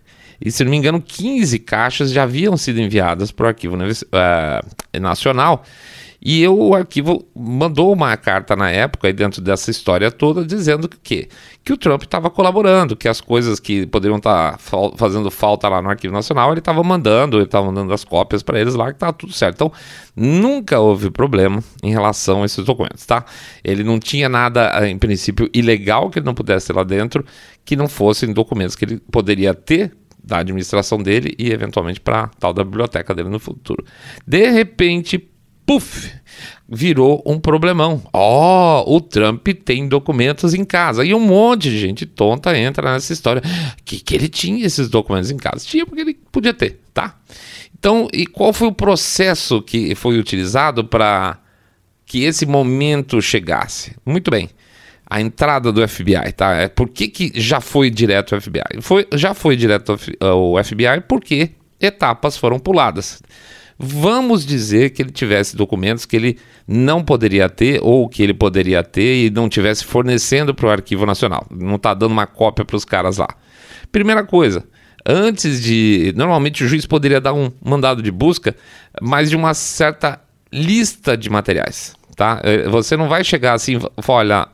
E 0.43 0.51
se 0.51 0.63
não 0.63 0.71
me 0.71 0.77
engano, 0.77 1.01
15 1.01 1.57
caixas 1.59 2.11
já 2.11 2.23
haviam 2.23 2.57
sido 2.57 2.81
enviadas 2.81 3.31
para 3.31 3.45
o 3.45 3.47
Arquivo 3.47 3.75
uh, 3.75 4.99
Nacional. 4.99 5.63
E 6.25 6.47
o 6.47 6.73
arquivo 6.73 7.27
mandou 7.35 7.91
uma 7.91 8.15
carta 8.15 8.55
na 8.55 8.71
época, 8.71 9.11
dentro 9.11 9.41
dessa 9.41 9.69
história 9.69 10.09
toda, 10.09 10.45
dizendo 10.45 10.87
que, 10.87 11.27
que 11.61 11.73
o 11.73 11.77
Trump 11.77 12.03
estava 12.03 12.29
colaborando, 12.29 12.95
que 12.95 13.09
as 13.09 13.19
coisas 13.19 13.59
que 13.59 13.85
poderiam 13.87 14.15
estar 14.15 14.53
tá 14.53 14.57
fazendo 14.95 15.29
falta 15.29 15.67
lá 15.67 15.81
no 15.81 15.89
Arquivo 15.89 16.13
Nacional, 16.13 16.51
ele 16.51 16.59
estava 16.59 16.81
mandando, 16.81 17.35
ele 17.35 17.43
estava 17.43 17.65
mandando 17.65 17.93
as 17.93 18.05
cópias 18.05 18.41
para 18.41 18.57
eles 18.57 18.73
lá, 18.73 18.85
que 18.85 18.95
estava 18.95 19.11
tudo 19.11 19.33
certo. 19.33 19.55
Então, 19.55 19.71
nunca 20.15 20.79
houve 20.79 21.11
problema 21.11 21.61
em 21.83 21.91
relação 21.91 22.43
a 22.43 22.45
esses 22.45 22.63
documentos, 22.63 23.05
tá? 23.05 23.25
Ele 23.61 23.83
não 23.83 23.99
tinha 23.99 24.29
nada, 24.29 24.87
em 24.87 24.97
princípio, 24.97 25.49
ilegal 25.53 26.09
que 26.09 26.19
ele 26.19 26.25
não 26.25 26.33
pudesse 26.33 26.67
ter 26.67 26.73
lá 26.73 26.85
dentro, 26.85 27.25
que 27.65 27.75
não 27.75 27.89
fossem 27.89 28.31
documentos 28.31 28.77
que 28.77 28.85
ele 28.85 29.01
poderia 29.11 29.53
ter 29.53 29.91
da 30.23 30.39
administração 30.39 31.01
dele 31.01 31.35
e 31.37 31.51
eventualmente 31.51 31.99
para 31.99 32.27
tal 32.39 32.53
da 32.53 32.63
biblioteca 32.63 33.13
dele 33.13 33.29
no 33.29 33.39
futuro. 33.39 33.85
De 34.25 34.49
repente, 34.49 35.29
puf, 35.65 36.11
virou 36.67 37.21
um 37.25 37.39
problemão. 37.39 38.01
Ó, 38.13 38.83
oh, 38.85 38.95
o 38.95 39.01
Trump 39.01 39.47
tem 39.65 39.87
documentos 39.87 40.53
em 40.53 40.63
casa. 40.63 41.03
E 41.03 41.13
um 41.13 41.19
monte 41.19 41.69
de 41.69 41.77
gente 41.77 42.05
tonta 42.05 42.57
entra 42.57 42.93
nessa 42.93 43.11
história. 43.11 43.41
Que, 43.83 43.99
que 43.99 44.15
ele 44.15 44.29
tinha 44.29 44.65
esses 44.65 44.89
documentos 44.89 45.29
em 45.29 45.37
casa? 45.37 45.65
Tinha 45.65 45.85
porque 45.85 46.01
ele 46.01 46.13
podia 46.31 46.53
ter, 46.53 46.79
tá? 46.93 47.17
Então, 47.77 48.07
e 48.13 48.25
qual 48.25 48.53
foi 48.53 48.67
o 48.67 48.73
processo 48.73 49.61
que 49.61 49.93
foi 49.93 50.17
utilizado 50.17 50.85
para 50.85 51.37
que 52.05 52.23
esse 52.23 52.45
momento 52.45 53.21
chegasse? 53.21 53.95
Muito 54.05 54.31
bem 54.31 54.49
a 55.13 55.21
entrada 55.21 55.71
do 55.71 55.87
FBI, 55.87 56.31
tá? 56.35 56.55
É 56.55 56.67
por 56.67 56.89
que, 56.89 57.07
que 57.07 57.31
já 57.39 57.61
foi 57.61 57.91
direto 57.91 58.33
ao 58.33 58.41
FBI? 58.41 58.81
Foi, 58.81 59.07
já 59.13 59.35
foi 59.35 59.55
direto 59.55 59.95
ao 60.19 60.63
FBI 60.63 61.01
porque 61.07 61.51
etapas 61.79 62.35
foram 62.35 62.57
puladas. 62.57 63.21
Vamos 63.77 64.43
dizer 64.43 64.89
que 64.89 65.03
ele 65.03 65.11
tivesse 65.11 65.55
documentos 65.55 66.03
que 66.07 66.15
ele 66.15 66.39
não 66.67 67.03
poderia 67.03 67.47
ter 67.47 67.79
ou 67.83 68.09
que 68.09 68.23
ele 68.23 68.33
poderia 68.33 68.81
ter 68.81 69.27
e 69.27 69.29
não 69.29 69.47
tivesse 69.47 69.85
fornecendo 69.85 70.51
para 70.51 70.65
o 70.65 70.71
Arquivo 70.71 71.05
Nacional. 71.05 71.45
Não 71.51 71.75
está 71.75 71.93
dando 71.93 72.11
uma 72.11 72.25
cópia 72.25 72.65
para 72.65 72.75
os 72.75 72.83
caras 72.83 73.17
lá. 73.17 73.27
Primeira 73.91 74.23
coisa, 74.23 74.63
antes 75.05 75.61
de. 75.61 76.11
Normalmente 76.15 76.63
o 76.63 76.67
juiz 76.67 76.87
poderia 76.87 77.21
dar 77.21 77.33
um 77.33 77.51
mandado 77.63 78.01
de 78.01 78.09
busca, 78.11 78.55
mas 78.99 79.29
de 79.29 79.35
uma 79.35 79.53
certa 79.53 80.19
lista 80.51 81.15
de 81.15 81.29
materiais. 81.29 81.93
Tá? 82.15 82.41
É, 82.43 82.67
você 82.67 82.97
não 82.97 83.07
vai 83.07 83.23
chegar 83.23 83.53
assim, 83.53 83.79
olha, 84.07 84.47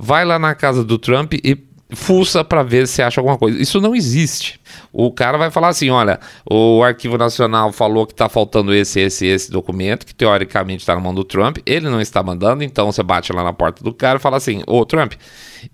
vai 0.00 0.24
lá 0.24 0.38
na 0.38 0.54
casa 0.54 0.82
do 0.82 0.98
Trump 0.98 1.34
e 1.34 1.58
fuça 1.92 2.44
para 2.44 2.62
ver 2.62 2.86
se 2.86 3.02
acha 3.02 3.20
alguma 3.20 3.36
coisa. 3.36 3.60
Isso 3.60 3.80
não 3.80 3.94
existe. 3.94 4.60
O 4.92 5.10
cara 5.12 5.36
vai 5.36 5.50
falar 5.50 5.68
assim: 5.68 5.90
olha, 5.90 6.18
o 6.48 6.82
Arquivo 6.82 7.18
Nacional 7.18 7.72
falou 7.72 8.06
que 8.06 8.12
está 8.12 8.28
faltando 8.28 8.72
esse, 8.72 9.00
esse, 9.00 9.26
esse 9.26 9.50
documento, 9.50 10.06
que 10.06 10.14
teoricamente 10.14 10.80
está 10.82 10.94
na 10.94 11.00
mão 11.00 11.14
do 11.14 11.24
Trump, 11.24 11.58
ele 11.66 11.88
não 11.88 12.00
está 12.00 12.22
mandando, 12.22 12.64
então 12.64 12.90
você 12.90 13.02
bate 13.02 13.32
lá 13.32 13.42
na 13.42 13.52
porta 13.52 13.84
do 13.84 13.92
cara 13.92 14.18
e 14.18 14.22
fala 14.22 14.36
assim: 14.36 14.62
ô 14.66 14.84
Trump, 14.86 15.12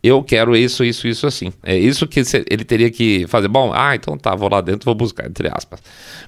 eu 0.02 0.22
quero 0.22 0.56
isso, 0.56 0.84
isso, 0.84 1.06
isso 1.06 1.26
assim. 1.26 1.52
É 1.62 1.76
isso 1.76 2.06
que 2.06 2.22
ele 2.50 2.64
teria 2.64 2.90
que 2.90 3.26
fazer. 3.28 3.48
Bom, 3.48 3.72
ah, 3.74 3.94
então 3.94 4.16
tá, 4.18 4.34
vou 4.34 4.48
lá 4.50 4.60
dentro, 4.60 4.84
vou 4.84 4.94
buscar, 4.94 5.26
entre 5.26 5.48
aspas. 5.52 5.80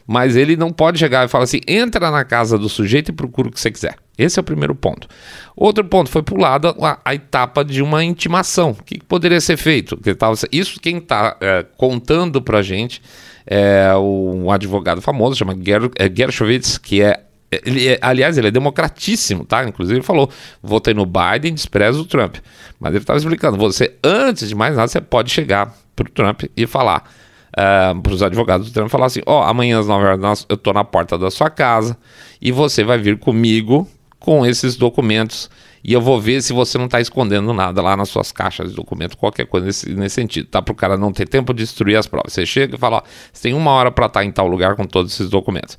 Mas 0.06 0.36
ele 0.36 0.56
não 0.56 0.70
pode 0.70 0.98
chegar 0.98 1.24
e 1.24 1.28
falar 1.28 1.44
assim: 1.44 1.60
entra 1.66 2.10
na 2.10 2.24
casa 2.24 2.58
do 2.58 2.68
sujeito 2.68 3.08
e 3.10 3.12
procura 3.12 3.48
o 3.48 3.50
que 3.50 3.60
você 3.60 3.70
quiser. 3.70 3.96
Esse 4.18 4.38
é 4.38 4.42
o 4.42 4.44
primeiro 4.44 4.74
ponto. 4.74 5.06
Outro 5.54 5.84
ponto 5.84 6.10
foi 6.10 6.22
pulada 6.22 6.74
a, 6.80 6.98
a 7.04 7.14
etapa 7.14 7.64
de 7.64 7.80
uma 7.80 8.04
intimação. 8.04 8.70
O 8.70 8.82
que, 8.82 8.98
que 8.98 9.04
poderia 9.04 9.40
ser 9.40 9.56
feito? 9.56 9.96
Que 9.96 10.14
tava, 10.14 10.34
isso 10.50 10.80
quem 10.80 10.98
está 10.98 11.36
é, 11.40 11.64
contando 11.76 12.42
para 12.42 12.60
gente 12.60 13.00
é 13.46 13.96
um 13.96 14.50
advogado 14.50 15.00
famoso, 15.00 15.36
chama 15.36 15.54
Ger, 15.54 15.90
é, 15.96 16.10
Gershowitz, 16.14 16.76
que 16.76 17.00
é 17.00 17.24
ele 17.50 17.88
é, 17.88 17.98
aliás, 18.02 18.36
ele 18.36 18.48
é 18.48 18.50
democratíssimo, 18.50 19.44
tá? 19.44 19.64
Inclusive 19.64 19.98
ele 19.98 20.04
falou: 20.04 20.30
votei 20.62 20.92
no 20.92 21.06
Biden, 21.06 21.54
desprezo 21.54 22.02
o 22.02 22.04
Trump. 22.04 22.36
Mas 22.78 22.90
ele 22.90 23.02
estava 23.02 23.18
explicando: 23.18 23.56
você, 23.56 23.94
antes 24.04 24.48
de 24.48 24.54
mais 24.54 24.76
nada, 24.76 24.88
você 24.88 25.00
pode 25.00 25.30
chegar 25.30 25.74
para 25.96 26.06
o 26.06 26.10
Trump 26.10 26.42
e 26.54 26.66
falar 26.66 27.10
uh, 27.52 27.98
para 28.02 28.12
os 28.12 28.22
advogados 28.22 28.68
do 28.68 28.72
Trump: 28.74 28.90
falar 28.90 29.06
assim, 29.06 29.22
ó, 29.24 29.40
oh, 29.40 29.42
amanhã 29.44 29.80
às 29.80 29.86
9 29.86 30.04
horas 30.04 30.46
eu 30.48 30.56
estou 30.56 30.74
na 30.74 30.84
porta 30.84 31.16
da 31.16 31.30
sua 31.30 31.48
casa 31.48 31.96
e 32.40 32.52
você 32.52 32.84
vai 32.84 32.98
vir 32.98 33.18
comigo 33.18 33.88
com 34.18 34.44
esses 34.44 34.76
documentos 34.76 35.50
e 35.82 35.92
eu 35.92 36.00
vou 36.00 36.20
ver 36.20 36.42
se 36.42 36.52
você 36.52 36.76
não 36.76 36.86
está 36.86 37.00
escondendo 37.00 37.52
nada 37.52 37.80
lá 37.80 37.96
nas 37.96 38.08
suas 38.08 38.32
caixas 38.32 38.70
de 38.70 38.76
documento, 38.76 39.16
qualquer 39.16 39.46
coisa 39.46 39.66
nesse, 39.66 39.90
nesse 39.94 40.16
sentido, 40.16 40.46
tá? 40.48 40.60
Para 40.60 40.72
o 40.72 40.74
cara 40.74 40.96
não 40.96 41.12
ter 41.12 41.26
tempo 41.26 41.54
de 41.54 41.62
destruir 41.62 41.96
as 41.96 42.06
provas. 42.06 42.32
Você 42.32 42.44
chega 42.44 42.74
e 42.74 42.78
fala: 42.78 42.98
ó, 42.98 43.02
você 43.32 43.42
tem 43.42 43.54
uma 43.54 43.70
hora 43.70 43.90
para 43.90 44.06
estar 44.06 44.20
tá 44.20 44.26
em 44.26 44.30
tal 44.30 44.48
lugar 44.48 44.74
com 44.76 44.84
todos 44.84 45.12
esses 45.12 45.28
documentos. 45.28 45.78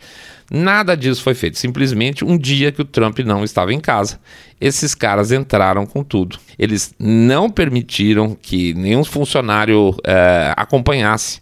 Nada 0.52 0.96
disso 0.96 1.22
foi 1.22 1.36
feito. 1.36 1.60
Simplesmente 1.60 2.26
um 2.26 2.38
dia 2.38 2.72
que 2.72 2.82
o 2.82 2.86
Trump 2.86 3.20
não 3.20 3.44
estava 3.44 3.74
em 3.74 3.80
casa, 3.80 4.20
esses 4.60 4.96
caras 4.96 5.32
entraram 5.32 5.86
com 5.86 6.04
tudo. 6.04 6.40
Eles 6.58 6.94
não 6.98 7.50
permitiram 7.50 8.36
que 8.42 8.74
nenhum 8.74 9.04
funcionário 9.04 9.96
é, 10.04 10.54
acompanhasse. 10.58 11.42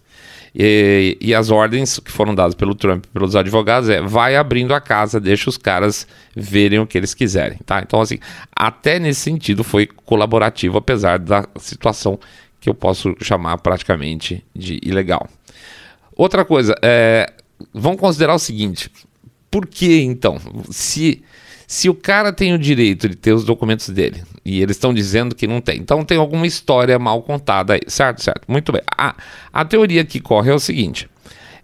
E, 0.60 1.16
e, 1.22 1.36
as 1.36 1.52
ordens 1.52 2.00
que 2.00 2.12
foram 2.12 2.34
dadas 2.34 2.56
pelo 2.56 2.74
Trump 2.74 3.06
pelos 3.14 3.36
advogados 3.36 3.90
é 3.90 4.02
vai 4.02 4.36
abrindo 4.36 4.74
a 4.74 4.82
casa, 4.82 5.20
deixa 5.20 5.52
os 5.52 5.58
caras 5.58 6.08
verem 6.36 6.80
o 6.80 6.88
que 6.88 6.98
eles 6.98 7.14
quiserem, 7.14 7.60
tá? 7.64 7.80
Então, 7.80 8.02
assim, 8.02 8.18
até 8.56 8.98
nesse 8.98 9.22
sentido 9.22 9.64
foi 9.64 9.86
colaborativo, 9.86 10.80
apesar 10.80 11.20
da 11.20 11.48
situação 11.58 12.20
que 12.60 12.68
eu 12.68 12.74
posso 12.74 13.16
chamar 13.22 13.60
praticamente 13.60 14.44
de 14.56 14.80
ilegal. 14.82 15.30
Outra 16.16 16.44
coisa, 16.44 16.74
é, 16.82 17.32
vamos 17.72 18.00
considerar 18.00 18.34
o 18.34 18.40
seguinte: 18.40 18.90
por 19.52 19.68
que 19.68 20.02
então? 20.02 20.40
Se, 20.72 21.24
Se 21.68 21.88
o 21.88 21.94
cara 21.94 22.34
tem 22.34 22.56
o 22.56 22.58
direito 22.58 23.08
de 23.08 23.16
ter 23.16 23.32
os 23.32 23.44
documentos 23.44 23.90
dele 23.90 24.24
e 24.48 24.62
eles 24.62 24.77
estão 24.77 24.94
dizendo 24.94 25.36
que 25.36 25.46
não 25.46 25.60
tem, 25.60 25.77
então 25.77 26.06
tem 26.06 26.18
alguma 26.18 26.48
história 26.48 26.98
mal 26.98 27.22
contada 27.22 27.74
aí, 27.74 27.82
certo? 27.88 28.24
Certo. 28.24 28.44
Muito 28.48 28.72
bem. 28.72 28.82
A, 28.98 29.13
a 29.51 29.66
teoria 29.66 30.06
que 30.06 30.22
corre 30.22 30.50
é 30.50 30.54
o 30.54 30.60
seguinte. 30.60 31.10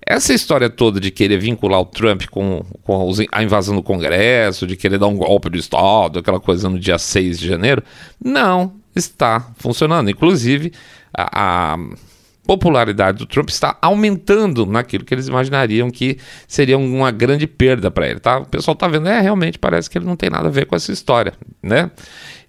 Essa 0.06 0.34
história 0.34 0.70
toda 0.70 1.00
de 1.00 1.10
querer 1.10 1.38
vincular 1.38 1.80
o 1.80 1.86
Trump 1.86 2.24
com, 2.30 2.66
com 2.84 3.12
a 3.32 3.42
invasão 3.42 3.74
do 3.74 3.82
Congresso, 3.82 4.68
de 4.68 4.76
querer 4.76 5.00
dar 5.00 5.08
um 5.08 5.16
golpe 5.16 5.50
do 5.50 5.58
Estado, 5.58 6.20
aquela 6.20 6.42
coisa 6.42 6.70
no 6.70 6.78
dia 6.78 6.98
6 6.98 7.40
de 7.40 7.48
janeiro, 7.48 7.82
não 8.22 8.74
está 8.94 9.52
funcionando. 9.56 10.10
Inclusive, 10.10 10.74
a, 11.14 11.74
a 11.74 11.78
popularidade 12.46 13.20
do 13.20 13.26
Trump 13.26 13.50
está 13.50 13.78
aumentando 13.82 14.66
naquilo 14.66 15.06
que 15.06 15.14
eles 15.14 15.28
imaginariam 15.28 15.90
que 15.90 16.18
seria 16.48 16.78
uma 16.78 17.10
grande 17.10 17.48
perda 17.48 17.90
para 17.90 18.08
ele, 18.10 18.20
tá? 18.20 18.40
O 18.40 18.46
pessoal 18.46 18.74
está 18.74 18.88
vendo, 18.88 19.08
é, 19.08 19.22
realmente 19.22 19.58
parece 19.58 19.90
que 19.90 19.98
ele 19.98 20.06
não 20.06 20.18
tem 20.18 20.30
nada 20.30 20.50
a 20.50 20.52
ver 20.52 20.66
com 20.66 20.76
essa 20.76 20.92
história, 20.92 21.34
né? 21.62 21.90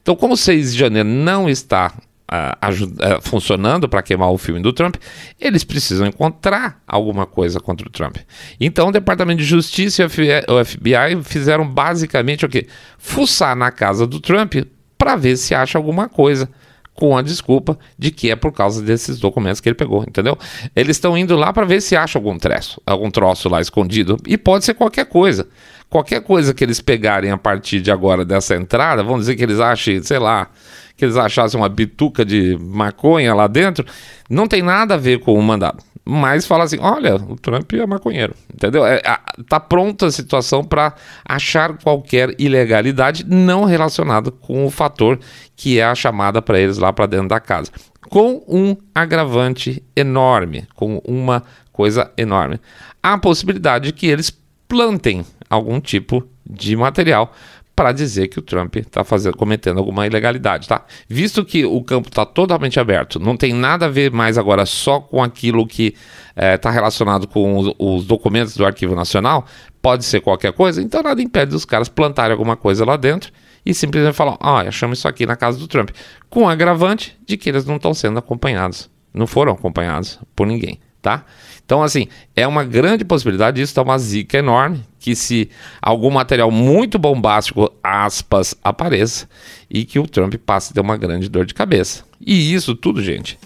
Então, 0.05 0.15
como 0.15 0.37
6 0.37 0.75
de 0.75 0.79
janeiro 0.79 1.09
não 1.09 1.49
está 1.49 1.91
uh, 2.31 3.23
funcionando 3.23 3.89
para 3.89 4.03
queimar 4.03 4.31
o 4.31 4.37
filme 4.37 4.61
do 4.61 4.71
Trump, 4.71 4.97
eles 5.41 5.65
precisam 5.65 6.07
encontrar 6.07 6.83
alguma 6.87 7.25
coisa 7.25 7.59
contra 7.59 7.89
o 7.89 7.91
Trump. 7.91 8.19
Então, 8.61 8.89
o 8.89 8.93
Departamento 8.93 9.39
de 9.39 9.47
Justiça 9.47 10.03
e 10.03 10.05
o 10.05 10.63
FBI 10.63 11.23
fizeram 11.23 11.67
basicamente 11.67 12.45
o 12.45 12.51
quê? 12.51 12.67
Fuçar 12.99 13.57
na 13.57 13.71
casa 13.71 14.07
do 14.07 14.21
Trump 14.21 14.57
para 14.99 15.17
ver 15.17 15.39
se 15.39 15.55
acha 15.55 15.79
alguma 15.79 16.07
coisa 16.07 16.51
com 16.95 17.17
a 17.17 17.23
desculpa 17.23 17.79
de 17.99 18.11
que 18.11 18.31
é 18.31 18.37
por 18.37 18.53
causa 18.53 18.81
desses 18.81 19.19
documentos 19.19 19.61
que 19.61 19.69
ele 19.69 19.75
pegou, 19.75 20.03
entendeu? 20.03 20.39
Eles 20.75 20.97
estão 20.97 21.19
indo 21.19 21.37
lá 21.37 21.53
para 21.53 21.67
ver 21.67 21.81
se 21.83 21.97
acha 21.97 22.19
algum 22.19 22.39
treço, 22.39 22.81
algum 22.87 23.11
troço 23.11 23.49
lá 23.49 23.61
escondido 23.61 24.17
e 24.27 24.39
pode 24.39 24.65
ser 24.65 24.75
qualquer 24.75 25.07
coisa. 25.07 25.47
Qualquer 25.91 26.23
coisa 26.23 26.55
que 26.55 26.65
eles 26.65 26.81
pegarem 26.81 27.31
a 27.31 27.37
partir 27.37 27.81
de 27.81 27.91
agora 27.91 28.25
dessa 28.25 28.57
entrada, 28.57 29.03
vamos 29.03 29.21
dizer 29.21 29.37
que 29.37 29.43
eles 29.43 29.61
achem, 29.61 30.03
sei 30.03 30.19
lá, 30.19 30.49
que 30.97 31.05
eles 31.05 31.17
achassem 31.17 31.61
uma 31.61 31.69
bituca 31.69 32.25
de 32.25 32.57
maconha 32.61 33.35
lá 33.35 33.47
dentro, 33.47 33.85
não 34.29 34.49
tem 34.49 34.63
nada 34.63 34.95
a 34.95 34.97
ver 34.97 35.21
com 35.21 35.35
o 35.35 35.43
mandado 35.43 35.83
mas 36.05 36.47
fala 36.47 36.65
assim: 36.65 36.79
olha, 36.81 37.17
o 37.17 37.37
Trump 37.37 37.73
é 37.73 37.87
maconheiro, 37.87 38.35
entendeu? 38.53 38.85
É, 38.85 39.01
tá 39.49 39.59
pronta 39.59 40.07
a 40.07 40.13
situação 40.13 40.63
para 40.63 40.95
achar 41.25 41.79
qualquer 41.79 42.35
ilegalidade 42.39 43.25
não 43.27 43.65
relacionada 43.65 44.31
com 44.31 44.67
o 44.67 44.71
fator 44.71 45.19
que 45.57 45.79
é 45.79 45.85
a 45.85 45.95
chamada 45.95 46.43
para 46.43 46.59
eles 46.59 46.79
lá 46.79 46.93
para 46.93 47.07
dentro 47.07 47.29
da 47.29 47.41
casa, 47.41 47.71
com 48.11 48.43
um 48.47 48.77
agravante 48.95 49.83
enorme, 49.97 50.67
com 50.75 50.99
uma 50.99 51.43
coisa 51.73 52.11
enorme, 52.17 52.61
a 53.03 53.17
possibilidade 53.17 53.87
de 53.87 53.93
que 53.93 54.07
eles 54.07 54.37
plantem 54.69 55.25
algum 55.49 55.81
tipo 55.81 56.27
de 56.45 56.77
material 56.77 57.33
para 57.75 57.91
dizer 57.93 58.29
que 58.29 58.39
o 58.39 58.43
Trump 58.43 58.77
está 58.77 59.05
cometendo 59.37 59.79
alguma 59.79 60.07
ilegalidade, 60.07 60.69
tá? 60.69 60.85
Visto 61.09 61.45
que 61.45 61.65
o 61.65 61.83
campo 61.83 62.09
está 62.09 62.25
totalmente 62.25 62.79
aberto, 62.79 63.19
não 63.19 63.37
tem 63.37 63.53
nada 63.53 63.87
a 63.87 63.89
ver 63.89 64.13
mais 64.13 64.39
agora 64.39 64.65
só 64.65 65.01
com 65.01 65.23
aquilo 65.23 65.67
que 65.67 65.95
está 66.37 66.69
eh, 66.69 66.73
é, 66.73 66.75
relacionado 66.75 67.27
com 67.27 67.59
os, 67.59 67.75
os, 67.79 68.05
documentos 68.05 68.57
do 68.57 68.65
Arquivo 68.65 68.95
Nacional, 68.95 69.47
pode 69.83 70.05
ser 70.05 70.21
qualquer 70.21 70.53
coisa, 70.53 70.81
então 70.81 71.03
nada 71.03 71.21
impede 71.21 71.51
dos 71.51 71.65
caras 71.65 71.89
plantarem 71.89 72.33
alguma 72.33 72.57
coisa 72.57 72.85
lá 72.85 72.97
dentro 72.97 73.33
e 73.67 73.75
simplesmente 73.75 74.15
falar, 74.15 74.37
ah, 74.41 74.61
achamos 74.61 74.99
isso 74.99 75.09
aqui 75.09 75.27
na 75.27 75.37
casa 75.37 75.59
do 75.59 75.67
Trump, 75.67 75.91
com 76.31 76.45
o 76.45 76.49
agravante 76.49 77.19
de 77.27 77.37
que 77.37 77.49
eles 77.49 77.65
não 77.65 77.77
estão 77.77 77.93
sendo 77.93 78.19
acompanhados, 78.19 78.89
não 79.13 79.27
foram 79.27 79.53
acompanhados 79.53 80.19
por 80.37 80.47
ninguém, 80.47 80.79
tá? 81.05 81.23
Então, 81.67 81.83
assim, 81.83 82.09
é 82.35 82.47
uma 82.47 82.65
grande 82.65 83.05
possibilidade 83.05 83.61
disso, 83.61 83.75
tá 83.75 83.83
uma 83.83 83.99
zica 83.99 84.39
enorme, 84.39 84.83
que 84.99 85.15
se 85.15 85.51
algum 85.81 86.11
material 86.11 86.51
muito 86.51 86.99
bombástico, 86.99 87.71
aspas, 87.83 88.55
apareça, 88.65 89.29
e 89.71 89.85
que 89.85 89.99
o 89.99 90.07
Trump 90.07 90.35
passe 90.37 90.71
a 90.71 90.75
ter 90.75 90.81
uma 90.81 90.97
grande 90.97 91.29
dor 91.29 91.45
de 91.45 91.53
cabeça. 91.53 92.05
E 92.21 92.55
isso 92.55 92.75
tudo, 92.75 93.03
gente, 93.03 93.39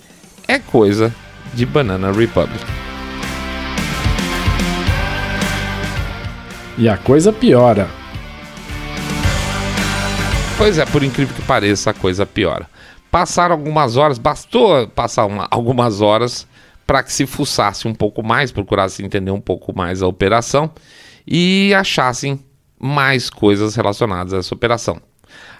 é 0.46 0.58
coisa 0.58 1.12
de 1.52 1.66
Banana 1.66 2.12
Republic. 2.12 2.64
E 6.76 6.88
a 6.88 6.96
coisa 6.96 7.32
piora. 7.32 7.88
Pois 10.56 10.78
é, 10.78 10.86
por 10.86 11.02
incrível 11.02 11.34
que 11.34 11.42
pareça, 11.42 11.90
a 11.90 11.94
coisa 11.94 12.24
piora. 12.24 12.68
Passaram 13.10 13.54
algumas 13.54 13.96
horas, 13.96 14.18
bastou 14.18 14.86
passar 14.88 15.26
uma, 15.26 15.46
algumas 15.50 16.00
horas 16.00 16.46
para 16.88 17.02
que 17.02 17.12
se 17.12 17.26
fuçasse 17.26 17.86
um 17.86 17.92
pouco 17.94 18.22
mais, 18.22 18.50
procurasse 18.50 19.04
entender 19.04 19.30
um 19.30 19.42
pouco 19.42 19.76
mais 19.76 20.02
a 20.02 20.06
operação 20.06 20.70
e 21.26 21.74
achassem 21.74 22.40
mais 22.80 23.28
coisas 23.28 23.74
relacionadas 23.74 24.32
a 24.32 24.38
essa 24.38 24.54
operação. 24.54 24.98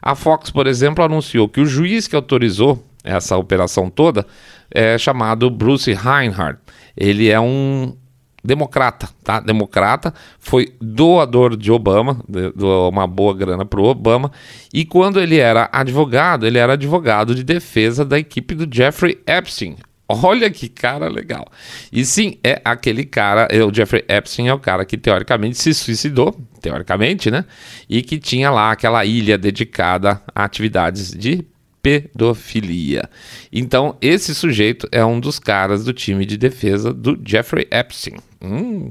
A 0.00 0.14
Fox, 0.14 0.50
por 0.50 0.66
exemplo, 0.66 1.04
anunciou 1.04 1.46
que 1.46 1.60
o 1.60 1.66
juiz 1.66 2.08
que 2.08 2.16
autorizou 2.16 2.82
essa 3.04 3.36
operação 3.36 3.90
toda 3.90 4.26
é 4.70 4.96
chamado 4.96 5.50
Bruce 5.50 5.92
Reinhardt. 5.92 6.60
Ele 6.96 7.28
é 7.28 7.38
um 7.38 7.94
democrata, 8.42 9.10
tá? 9.22 9.38
Democrata, 9.38 10.14
foi 10.38 10.72
doador 10.80 11.58
de 11.58 11.70
Obama, 11.70 12.22
doou 12.56 12.88
uma 12.88 13.06
boa 13.06 13.34
grana 13.34 13.66
para 13.66 13.80
o 13.80 13.84
Obama, 13.84 14.32
e 14.72 14.86
quando 14.86 15.20
ele 15.20 15.36
era 15.36 15.68
advogado, 15.70 16.46
ele 16.46 16.56
era 16.56 16.72
advogado 16.72 17.34
de 17.34 17.44
defesa 17.44 18.02
da 18.02 18.18
equipe 18.18 18.54
do 18.54 18.66
Jeffrey 18.74 19.20
Epstein, 19.26 19.76
Olha 20.08 20.50
que 20.50 20.70
cara 20.70 21.06
legal. 21.06 21.46
E 21.92 22.02
sim, 22.02 22.38
é 22.42 22.62
aquele 22.64 23.04
cara, 23.04 23.46
é, 23.50 23.62
o 23.62 23.72
Jeffrey 23.72 24.02
Epstein 24.08 24.48
é 24.48 24.54
o 24.54 24.58
cara 24.58 24.84
que 24.86 24.96
teoricamente 24.96 25.58
se 25.58 25.74
suicidou, 25.74 26.34
teoricamente, 26.62 27.30
né? 27.30 27.44
E 27.86 28.00
que 28.00 28.18
tinha 28.18 28.50
lá 28.50 28.72
aquela 28.72 29.04
ilha 29.04 29.36
dedicada 29.36 30.22
a 30.34 30.44
atividades 30.44 31.12
de 31.12 31.44
pedofilia. 31.82 33.08
Então, 33.52 33.96
esse 34.00 34.34
sujeito 34.34 34.88
é 34.90 35.04
um 35.04 35.20
dos 35.20 35.38
caras 35.38 35.84
do 35.84 35.92
time 35.92 36.24
de 36.24 36.38
defesa 36.38 36.92
do 36.92 37.18
Jeffrey 37.22 37.68
Epstein. 37.70 38.16
Hum, 38.42 38.90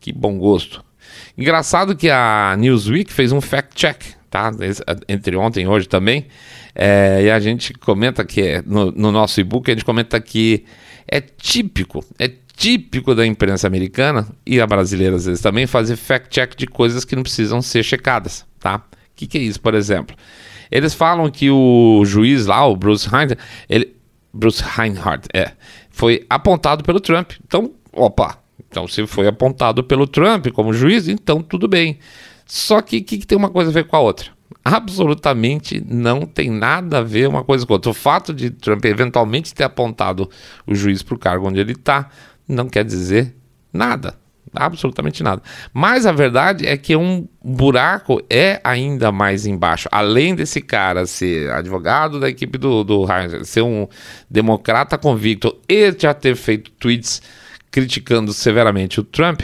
que 0.00 0.12
bom 0.12 0.38
gosto. 0.38 0.82
Engraçado 1.36 1.94
que 1.94 2.08
a 2.10 2.56
Newsweek 2.58 3.12
fez 3.12 3.32
um 3.32 3.40
fact-check, 3.40 4.02
tá? 4.30 4.50
Entre 5.08 5.36
ontem 5.36 5.64
e 5.64 5.66
hoje 5.66 5.86
também. 5.86 6.26
É, 6.74 7.22
e 7.24 7.30
a 7.30 7.38
gente 7.38 7.72
comenta 7.74 8.24
que 8.24 8.40
é, 8.40 8.62
no, 8.62 8.90
no 8.90 9.12
nosso 9.12 9.40
e-book, 9.40 9.70
a 9.70 9.74
gente 9.74 9.84
comenta 9.84 10.20
que 10.20 10.64
é 11.06 11.20
típico, 11.20 12.04
é 12.18 12.28
típico 12.56 13.14
da 13.14 13.26
imprensa 13.26 13.66
americana 13.66 14.28
e 14.46 14.60
a 14.60 14.66
brasileira 14.66 15.16
às 15.16 15.26
vezes 15.26 15.40
também 15.40 15.66
fazer 15.66 15.96
fact-check 15.96 16.56
de 16.56 16.66
coisas 16.66 17.04
que 17.04 17.14
não 17.14 17.22
precisam 17.22 17.62
ser 17.62 17.82
checadas, 17.82 18.44
tá? 18.58 18.76
O 18.76 18.80
que, 19.14 19.26
que 19.26 19.38
é 19.38 19.40
isso, 19.40 19.60
por 19.60 19.74
exemplo? 19.74 20.16
Eles 20.70 20.94
falam 20.94 21.30
que 21.30 21.50
o 21.50 22.02
juiz 22.04 22.46
lá, 22.46 22.66
o 22.66 22.74
Bruce 22.74 23.08
Reinhardt, 23.08 23.38
ele, 23.68 23.94
Bruce 24.32 24.62
Reinhardt, 24.62 25.28
é, 25.32 25.52
foi 25.90 26.26
apontado 26.28 26.82
pelo 26.82 26.98
Trump. 26.98 27.32
Então, 27.46 27.72
opa, 27.92 28.38
então 28.68 28.88
se 28.88 29.06
foi 29.06 29.28
apontado 29.28 29.84
pelo 29.84 30.06
Trump 30.06 30.48
como 30.48 30.72
juiz, 30.72 31.06
então 31.06 31.40
tudo 31.40 31.68
bem. 31.68 31.98
Só 32.46 32.82
que 32.82 32.98
o 32.98 33.04
que, 33.04 33.18
que 33.18 33.26
tem 33.26 33.38
uma 33.38 33.50
coisa 33.50 33.70
a 33.70 33.74
ver 33.74 33.84
com 33.84 33.96
a 33.96 34.00
outra? 34.00 34.33
Absolutamente 34.64 35.82
não 35.86 36.22
tem 36.22 36.50
nada 36.50 36.98
a 36.98 37.02
ver 37.02 37.28
uma 37.28 37.44
coisa 37.44 37.66
com 37.66 37.72
outra. 37.72 37.90
O 37.90 37.94
fato 37.94 38.32
de 38.32 38.50
Trump 38.50 38.84
eventualmente 38.84 39.54
ter 39.54 39.64
apontado 39.64 40.28
o 40.66 40.74
juiz 40.74 41.02
para 41.02 41.14
o 41.14 41.18
cargo 41.18 41.48
onde 41.48 41.60
ele 41.60 41.72
está 41.72 42.08
não 42.48 42.68
quer 42.68 42.84
dizer 42.84 43.34
nada. 43.72 44.18
Absolutamente 44.54 45.22
nada. 45.22 45.42
Mas 45.72 46.06
a 46.06 46.12
verdade 46.12 46.66
é 46.66 46.76
que 46.76 46.94
um 46.94 47.26
buraco 47.42 48.22
é 48.30 48.60
ainda 48.62 49.10
mais 49.10 49.46
embaixo. 49.46 49.88
Além 49.90 50.34
desse 50.34 50.60
cara 50.60 51.06
ser 51.06 51.50
advogado 51.50 52.20
da 52.20 52.28
equipe 52.28 52.56
do, 52.56 52.84
do 52.84 53.06
ser 53.42 53.62
um 53.62 53.88
democrata 54.30 54.96
convicto 54.96 55.58
e 55.68 55.92
já 55.98 56.14
ter 56.14 56.36
feito 56.36 56.70
tweets 56.72 57.20
criticando 57.74 58.32
severamente 58.32 59.00
o 59.00 59.02
Trump, 59.02 59.40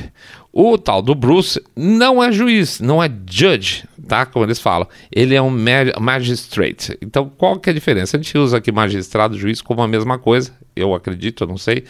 o 0.53 0.77
tal 0.77 1.01
do 1.01 1.15
Bruce 1.15 1.63
não 1.77 2.23
é 2.23 2.33
juiz, 2.33 2.81
não 2.81 3.03
é 3.03 3.11
judge, 3.29 3.85
tá? 4.09 4.27
Como 4.27 4.45
eles 4.45 4.59
falam. 4.59 4.89
Ele 5.11 5.35
é 5.35 5.43
um 5.43 5.51
magistrate. 6.01 6.99
Então, 7.01 7.31
qual 7.37 7.59
que 7.59 7.71
é 7.71 7.73
a 7.73 7.75
diferença? 7.75 8.17
A 8.17 8.21
gente 8.21 8.37
usa 8.37 8.57
aqui 8.59 8.73
magistrado, 8.73 9.39
juiz 9.39 9.63
como 9.63 9.81
a 9.83 9.89
mesma 9.89 10.19
coisa. 10.19 10.53
Eu 10.75 10.95
acredito, 10.95 11.45
eu 11.45 11.49
não 11.49 11.57
sei. 11.57 11.85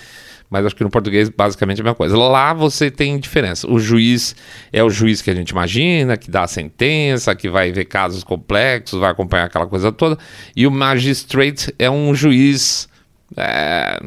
Mas 0.51 0.67
acho 0.67 0.75
que 0.75 0.83
no 0.83 0.91
português 0.91 1.29
basicamente 1.29 1.79
é 1.79 1.83
a 1.83 1.85
mesma 1.85 1.95
coisa. 1.95 2.19
Lá 2.19 2.53
você 2.53 2.91
tem 2.91 3.19
diferença. 3.19 3.71
O 3.71 3.79
juiz 3.79 4.35
é 4.73 4.83
o 4.83 4.91
juiz 4.91 5.23
que 5.23 5.31
a 5.31 5.35
gente 5.35 5.51
imagina, 5.51 6.17
que 6.17 6.31
dá 6.31 6.43
a 6.43 6.49
sentença, 6.49 7.35
que 7.37 7.49
vai 7.49 7.71
ver 7.71 7.85
casos 7.85 8.25
complexos, 8.25 8.99
vai 8.99 9.11
acompanhar 9.13 9.45
aquela 9.45 9.67
coisa 9.67 9.93
toda. 9.93 10.19
E 10.57 10.67
o 10.67 10.71
magistrate 10.71 11.73
é 11.79 11.89
um 11.89 12.15
juiz. 12.15 12.90
É 13.37 13.99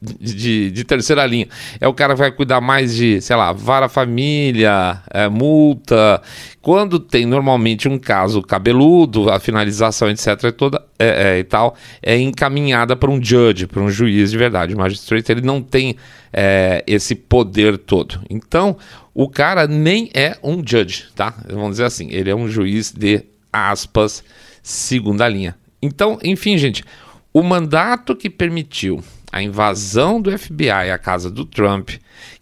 de, 0.00 0.70
de, 0.70 0.84
terceira 0.84 1.24
linha. 1.26 1.48
É 1.80 1.88
o 1.88 1.94
cara 1.94 2.14
que 2.14 2.20
vai 2.20 2.30
cuidar 2.30 2.60
mais 2.60 2.94
de, 2.94 3.20
sei 3.20 3.36
lá, 3.36 3.52
vara 3.52 3.88
família, 3.88 5.02
é, 5.10 5.28
multa. 5.28 6.20
Quando 6.60 6.98
tem 6.98 7.26
normalmente 7.26 7.88
um 7.88 7.98
caso 7.98 8.42
cabeludo, 8.42 9.30
a 9.30 9.40
finalização, 9.40 10.10
etc., 10.10 10.52
toda, 10.52 10.82
é, 10.98 11.34
é, 11.34 11.38
e 11.38 11.44
tal, 11.44 11.76
é 12.02 12.16
encaminhada 12.18 12.96
para 12.96 13.10
um 13.10 13.22
judge, 13.22 13.66
para 13.66 13.82
um 13.82 13.90
juiz 13.90 14.30
de 14.30 14.38
verdade. 14.38 14.74
O 14.74 14.78
magistrate 14.78 15.30
ele 15.30 15.42
não 15.42 15.62
tem 15.62 15.96
é, 16.32 16.82
esse 16.86 17.14
poder 17.14 17.78
todo. 17.78 18.20
Então, 18.28 18.76
O 19.18 19.30
cara 19.30 19.66
nem 19.66 20.10
é 20.12 20.36
um 20.42 20.62
judge, 20.62 21.06
tá? 21.14 21.32
Vamos 21.48 21.70
dizer 21.70 21.84
assim, 21.84 22.08
ele 22.10 22.28
é 22.28 22.36
um 22.36 22.46
juiz 22.46 22.92
de 22.92 23.24
aspas, 23.50 24.22
segunda 24.62 25.26
linha. 25.26 25.56
Então, 25.80 26.18
enfim, 26.22 26.58
gente, 26.58 26.84
o 27.32 27.42
mandato 27.42 28.16
que 28.16 28.30
permitiu 28.30 29.02
a 29.32 29.42
invasão 29.42 30.20
do 30.20 30.36
FBI 30.36 30.70
à 30.70 30.98
casa 30.98 31.30
do 31.30 31.44
Trump, 31.44 31.90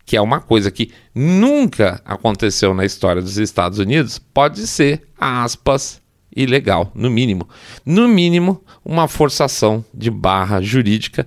que 0.07 0.17
é 0.17 0.21
uma 0.21 0.41
coisa 0.41 0.71
que 0.71 0.93
nunca 1.15 2.01
aconteceu 2.05 2.75
na 2.75 2.85
história 2.85 3.23
dos 3.23 3.39
Estados 3.39 3.79
Unidos, 3.79 4.19
pode 4.19 4.67
ser, 4.67 5.03
aspas, 5.19 6.01
ilegal, 6.35 6.93
no 6.95 7.11
mínimo. 7.11 7.49
No 7.85 8.07
mínimo, 8.07 8.63
uma 8.85 9.09
forçação 9.09 9.85
de 9.93 10.11
barra 10.11 10.61
jurídica 10.61 11.27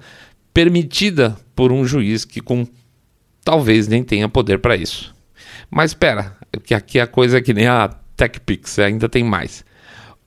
permitida 0.54 1.38
por 1.56 1.72
um 1.72 1.86
juiz 1.86 2.24
que 2.24 2.42
com 2.42 2.68
talvez 3.44 3.88
nem 3.88 4.04
tenha 4.04 4.30
poder 4.30 4.60
para 4.60 4.76
isso. 4.76 5.16
Mas 5.70 5.92
espera, 5.92 6.36
que 6.64 6.74
aqui 6.74 7.00
a 7.00 7.08
coisa 7.08 7.38
é 7.38 7.42
que 7.42 7.54
nem 7.54 7.68
a 7.68 7.90
TechPix, 8.16 8.80
ainda 8.80 9.08
tem 9.08 9.24
mais. 9.24 9.64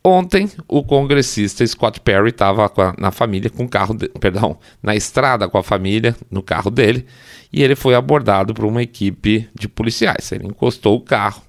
Ontem, 0.03 0.51
o 0.67 0.83
congressista 0.83 1.67
Scott 1.67 2.01
Perry 2.01 2.31
estava 2.31 2.71
na 2.99 3.11
família 3.11 3.51
com 3.51 3.69
carro, 3.69 3.95
de, 3.95 4.09
perdão, 4.09 4.59
na 4.83 4.97
estrada 4.97 5.47
com 5.47 5.59
a 5.59 5.63
família, 5.63 6.17
no 6.31 6.43
carro 6.43 6.71
dele, 6.71 7.05
e 7.53 7.63
ele 7.63 7.77
foi 7.77 7.95
abordado 7.95 8.55
por 8.55 8.65
uma 8.65 8.83
equipe 8.83 9.47
de 9.55 9.69
policiais. 9.69 10.33
Ele 10.33 10.47
encostou 10.47 10.97
o 10.97 11.01
carro 11.01 11.43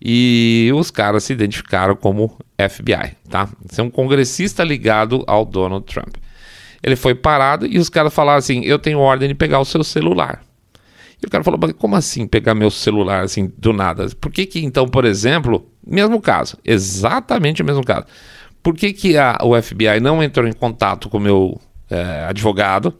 e 0.00 0.70
os 0.74 0.90
caras 0.90 1.24
se 1.24 1.32
identificaram 1.32 1.96
como 1.96 2.36
FBI, 2.70 3.16
tá? 3.30 3.48
Esse 3.70 3.80
é 3.80 3.84
um 3.84 3.90
congressista 3.90 4.62
ligado 4.62 5.24
ao 5.26 5.44
Donald 5.46 5.86
Trump. 5.86 6.16
Ele 6.82 6.96
foi 6.96 7.14
parado 7.14 7.66
e 7.66 7.78
os 7.78 7.88
caras 7.88 8.12
falaram 8.12 8.38
assim: 8.38 8.62
Eu 8.64 8.78
tenho 8.78 8.98
ordem 8.98 9.28
de 9.28 9.34
pegar 9.34 9.58
o 9.58 9.64
seu 9.64 9.82
celular. 9.82 10.45
E 11.22 11.26
o 11.26 11.30
cara 11.30 11.42
falou: 11.42 11.58
Como 11.74 11.96
assim 11.96 12.26
pegar 12.26 12.54
meu 12.54 12.70
celular 12.70 13.24
assim 13.24 13.52
do 13.56 13.72
nada? 13.72 14.06
Por 14.20 14.30
que, 14.30 14.46
que 14.46 14.64
então, 14.64 14.86
por 14.86 15.04
exemplo, 15.04 15.70
mesmo 15.86 16.20
caso, 16.20 16.58
exatamente 16.64 17.62
o 17.62 17.64
mesmo 17.64 17.84
caso. 17.84 18.06
Por 18.62 18.74
que, 18.74 18.92
que 18.92 19.16
a, 19.16 19.38
o 19.42 19.60
FBI 19.60 20.00
não 20.00 20.22
entrou 20.22 20.46
em 20.46 20.52
contato 20.52 21.08
com 21.08 21.18
o 21.18 21.20
meu 21.20 21.60
é, 21.88 22.26
advogado 22.28 22.92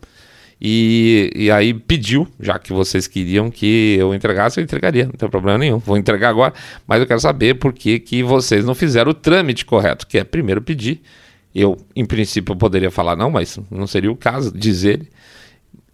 e, 0.60 1.30
e 1.34 1.50
aí 1.50 1.74
pediu, 1.74 2.26
já 2.40 2.58
que 2.58 2.72
vocês 2.72 3.06
queriam 3.06 3.50
que 3.50 3.96
eu 3.98 4.14
entregasse, 4.14 4.58
eu 4.58 4.64
entregaria, 4.64 5.04
não 5.04 5.12
tem 5.12 5.28
problema 5.28 5.58
nenhum. 5.58 5.78
Vou 5.78 5.96
entregar 5.96 6.30
agora, 6.30 6.54
mas 6.86 7.00
eu 7.00 7.06
quero 7.06 7.20
saber 7.20 7.54
por 7.54 7.72
que, 7.72 7.98
que 7.98 8.22
vocês 8.22 8.64
não 8.64 8.74
fizeram 8.74 9.10
o 9.10 9.14
trâmite 9.14 9.64
correto, 9.64 10.06
que 10.06 10.18
é 10.18 10.24
primeiro 10.24 10.62
pedir. 10.62 11.02
Eu, 11.54 11.76
em 11.94 12.04
princípio, 12.04 12.54
poderia 12.54 12.90
falar 12.90 13.16
não, 13.16 13.30
mas 13.30 13.58
não 13.70 13.86
seria 13.86 14.10
o 14.10 14.16
caso, 14.16 14.56
dizer 14.56 15.08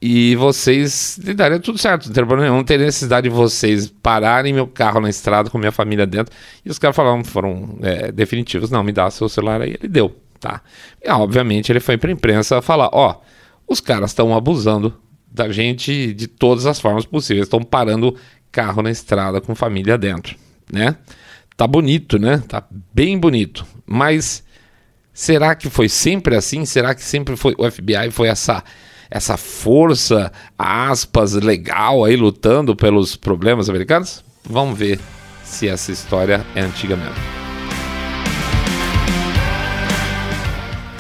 e 0.05 0.35
vocês 0.35 1.17
daria 1.37 1.61
tudo 1.61 1.79
certo, 1.79 2.07
não 2.07 2.13
tem 2.13 2.27
problema 2.27 2.51
nenhum, 2.51 2.65
não 2.69 2.85
necessidade 2.85 3.29
de 3.29 3.35
vocês 3.35 3.87
pararem 4.03 4.53
meu 4.53 4.67
carro 4.67 5.01
na 5.01 5.09
estrada 5.09 5.49
com 5.49 5.59
minha 5.59 5.71
família 5.71 6.05
dentro. 6.05 6.35
E 6.65 6.69
os 6.69 6.77
caras 6.77 6.97
falaram, 6.97 7.23
foram 7.23 7.79
é, 7.81 8.11
definitivos, 8.11 8.69
não, 8.69 8.83
me 8.83 8.91
dá 8.91 9.09
seu 9.13 9.29
celular 9.29 9.63
aí. 9.63 9.77
Ele 9.79 9.87
deu, 9.87 10.13
tá? 10.41 10.61
E 11.01 11.09
obviamente 11.09 11.71
ele 11.71 11.79
foi 11.79 11.97
pra 11.97 12.11
imprensa 12.11 12.61
falar, 12.61 12.91
ó, 12.93 13.21
os 13.65 13.81
caras 13.81 14.11
estão 14.11 14.35
abusando 14.35 14.93
da 15.31 15.49
gente 15.53 16.13
de 16.13 16.27
todas 16.27 16.67
as 16.67 16.81
formas 16.81 17.07
possíveis, 17.07 17.47
estão 17.47 17.63
parando 17.63 18.17
carro 18.51 18.83
na 18.83 18.91
estrada 18.91 19.41
com 19.41 19.55
família 19.55 19.97
dentro, 19.97 20.37
né? 20.73 20.97
Tá 21.57 21.65
bonito, 21.65 22.19
né? 22.19 22.43
Tá 22.49 22.65
bem 22.93 23.17
bonito, 23.17 23.65
mas 23.87 24.43
será 25.13 25.55
que 25.55 25.71
foi 25.71 25.89
sempre 25.89 26.35
assim? 26.35 26.65
Será 26.65 26.93
que 26.93 27.03
sempre 27.03 27.37
foi 27.37 27.55
o 27.57 27.71
FBI 27.71 28.11
foi 28.11 28.27
essa 28.27 28.65
essa 29.13 29.37
força, 29.37 30.33
aspas, 30.59 31.35
legal 31.35 32.03
aí 32.03 32.17
lutando 32.17 32.75
pelos 32.75 33.15
problemas 33.15 33.69
americanos? 33.69 34.25
Vamos 34.43 34.79
ver 34.79 34.99
se 35.45 35.69
essa 35.69 35.93
história 35.93 36.47
é 36.55 36.63
antiga 36.63 36.97
mesmo. 36.97 37.15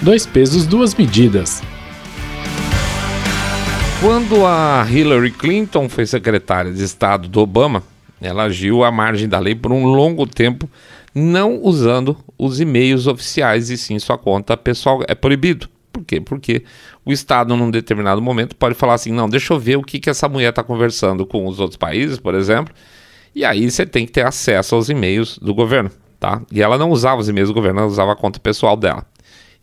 Dois 0.02 0.26
pesos, 0.26 0.66
duas 0.66 0.94
medidas. 0.94 1.62
Quando 3.98 4.44
a 4.44 4.86
Hillary 4.90 5.30
Clinton 5.30 5.88
foi 5.88 6.04
secretária 6.04 6.70
de 6.70 6.84
Estado 6.84 7.28
do 7.28 7.40
Obama, 7.40 7.82
ela 8.20 8.44
agiu 8.44 8.84
à 8.84 8.92
margem 8.92 9.26
da 9.26 9.38
lei 9.38 9.54
por 9.54 9.72
um 9.72 9.86
longo 9.86 10.26
tempo, 10.26 10.68
não 11.14 11.60
usando 11.62 12.14
os 12.36 12.60
e-mails 12.60 13.06
oficiais 13.06 13.70
e 13.70 13.78
sim 13.78 13.98
sua 13.98 14.18
conta 14.18 14.54
pessoal. 14.54 15.02
É 15.08 15.14
proibido. 15.14 15.71
Por 15.92 16.04
quê? 16.04 16.20
Porque 16.20 16.64
o 17.04 17.12
Estado, 17.12 17.54
num 17.56 17.70
determinado 17.70 18.22
momento, 18.22 18.56
pode 18.56 18.74
falar 18.74 18.94
assim: 18.94 19.12
não, 19.12 19.28
deixa 19.28 19.52
eu 19.52 19.58
ver 19.58 19.76
o 19.76 19.82
que, 19.82 20.00
que 20.00 20.10
essa 20.10 20.28
mulher 20.28 20.50
está 20.50 20.62
conversando 20.62 21.26
com 21.26 21.46
os 21.46 21.60
outros 21.60 21.76
países, 21.76 22.18
por 22.18 22.34
exemplo, 22.34 22.74
e 23.34 23.44
aí 23.44 23.70
você 23.70 23.84
tem 23.84 24.06
que 24.06 24.12
ter 24.12 24.26
acesso 24.26 24.74
aos 24.74 24.88
e-mails 24.88 25.38
do 25.38 25.54
governo, 25.54 25.90
tá? 26.18 26.42
E 26.50 26.62
ela 26.62 26.78
não 26.78 26.90
usava 26.90 27.20
os 27.20 27.28
e-mails 27.28 27.50
do 27.50 27.54
governo, 27.54 27.80
ela 27.80 27.88
usava 27.88 28.12
a 28.12 28.16
conta 28.16 28.40
pessoal 28.40 28.76
dela. 28.76 29.06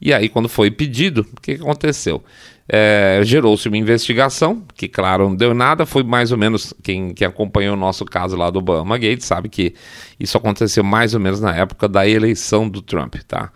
E 0.01 0.13
aí, 0.13 0.29
quando 0.29 0.47
foi 0.47 0.71
pedido, 0.71 1.27
o 1.37 1.41
que, 1.41 1.55
que 1.55 1.61
aconteceu? 1.61 2.23
É, 2.71 3.19
Gerou-se 3.23 3.67
uma 3.67 3.77
investigação, 3.77 4.63
que 4.75 4.87
claro 4.87 5.27
não 5.27 5.35
deu 5.35 5.53
nada, 5.53 5.85
foi 5.85 6.03
mais 6.03 6.31
ou 6.31 6.37
menos, 6.37 6.73
quem, 6.83 7.13
quem 7.13 7.27
acompanhou 7.27 7.73
o 7.73 7.79
nosso 7.79 8.05
caso 8.05 8.37
lá 8.37 8.49
do 8.49 8.59
Obama 8.59 8.97
Gate 8.97 9.21
sabe 9.21 9.49
que 9.49 9.73
isso 10.19 10.37
aconteceu 10.37 10.83
mais 10.83 11.15
ou 11.15 11.19
menos 11.19 11.41
na 11.41 11.55
época 11.55 11.89
da 11.89 12.07
eleição 12.07 12.69
do 12.69 12.81
Trump, 12.81 13.15
tá? 13.27 13.51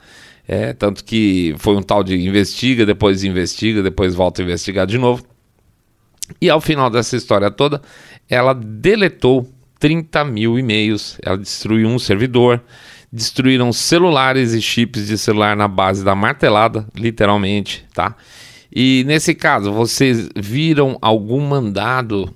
É, 0.48 0.74
tanto 0.74 1.04
que 1.04 1.56
foi 1.58 1.76
um 1.76 1.82
tal 1.82 2.04
de 2.04 2.16
investiga, 2.16 2.86
depois 2.86 3.24
investiga, 3.24 3.82
depois 3.82 4.14
volta 4.14 4.42
a 4.42 4.46
investigar 4.46 4.86
de 4.86 4.98
novo. 4.98 5.24
E 6.42 6.50
ao 6.50 6.60
final 6.60 6.90
dessa 6.90 7.16
história 7.16 7.50
toda, 7.50 7.82
ela 8.30 8.54
deletou 8.54 9.48
30 9.80 10.24
mil 10.26 10.58
e-mails, 10.58 11.18
ela 11.22 11.38
destruiu 11.38 11.88
um 11.88 12.00
servidor, 12.00 12.62
destruíram 13.12 13.72
celulares 13.72 14.54
e 14.54 14.62
chips 14.62 15.08
de 15.08 15.18
celular 15.18 15.56
na 15.56 15.68
base 15.68 16.04
da 16.04 16.16
martelada, 16.16 16.88
literalmente, 16.96 17.86
tá? 17.94 18.16
E 18.76 19.04
nesse 19.06 19.36
caso, 19.36 19.72
vocês 19.72 20.30
viram 20.36 20.98
algum 21.02 21.42
mandado 21.42 22.34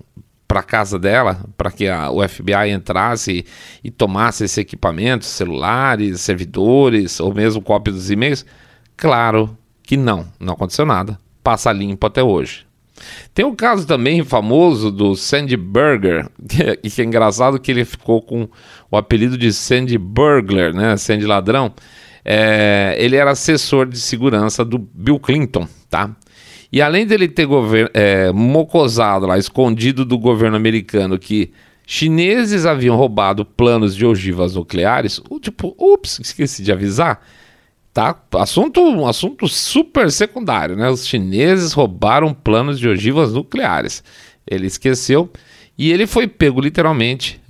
para 0.58 0.64
casa 0.64 0.98
dela, 0.98 1.46
para 1.56 1.70
que 1.70 1.88
a, 1.88 2.10
o 2.10 2.28
FBI 2.28 2.72
entrasse 2.72 3.46
e, 3.84 3.92
tomasse 3.92 4.44
esse 4.46 4.60
equipamento, 4.60 5.24
celulares, 5.24 6.22
servidores 6.22 7.20
ou 7.20 7.32
mesmo 7.32 7.62
cópia 7.62 7.94
dos 7.94 8.10
e-mails? 8.10 8.44
Claro 8.96 9.56
que 9.84 9.96
não, 9.96 10.26
não 10.40 10.54
aconteceu 10.54 10.86
nada. 10.86 11.20
Passa 11.44 11.72
limpo 11.72 12.08
até 12.08 12.24
hoje. 12.24 12.66
Tem 13.36 13.46
um 13.46 13.56
caso 13.56 13.86
também 13.86 14.24
famoso 14.24 14.92
do 14.92 15.16
Sandy 15.16 15.56
Burger, 15.56 16.28
que, 16.50 16.90
que 16.90 17.02
é 17.02 17.06
engraçado 17.06 17.60
que 17.60 17.70
ele 17.70 17.86
ficou 17.86 18.20
com 18.20 18.50
o 18.90 18.98
apelido 18.98 19.38
de 19.38 19.54
Sandy 19.54 20.00
Burglar, 20.00 20.74
né? 20.74 20.98
Sandy 20.98 21.26
Ladrão. 21.26 21.72
É, 22.26 22.96
ele 22.98 23.16
era 23.16 23.32
assessor 23.32 23.86
de 23.86 24.00
segurança 24.00 24.66
do 24.66 24.80
Bill 24.80 25.20
Clinton, 25.20 25.68
tá? 25.88 26.16
E 26.72 26.82
além 26.82 27.06
dele 27.06 27.28
ter 27.28 27.48
é, 27.94 28.32
mocosado 28.32 29.26
lá, 29.26 29.38
escondido 29.38 30.04
do 30.04 30.18
governo 30.18 30.58
americano 30.58 31.18
que 31.18 31.52
chineses 31.86 32.66
haviam 32.66 32.98
roubado 32.98 33.46
planos 33.46 33.96
de 33.96 34.06
ogivas 34.06 34.56
nucleares, 34.56 35.22
tipo, 35.42 35.74
ups, 35.80 36.20
esqueci 36.20 36.62
de 36.62 36.72
avisar. 36.72 37.22
Tá? 37.94 38.16
Assunto, 38.34 38.82
um 38.82 39.08
assunto 39.08 39.48
super 39.48 40.12
secundário, 40.12 40.76
né? 40.76 40.90
Os 40.90 41.08
chineses 41.08 41.74
roubaram 41.74 42.34
planos 42.34 42.78
de 42.78 42.88
ogivas 42.88 43.34
nucleares. 43.34 44.04
Ele 44.46 44.68
esqueceu 44.68 45.32
e 45.78 45.92
ele 45.92 46.06
foi 46.06 46.28
pego 46.28 46.62
literalmente 46.62 47.42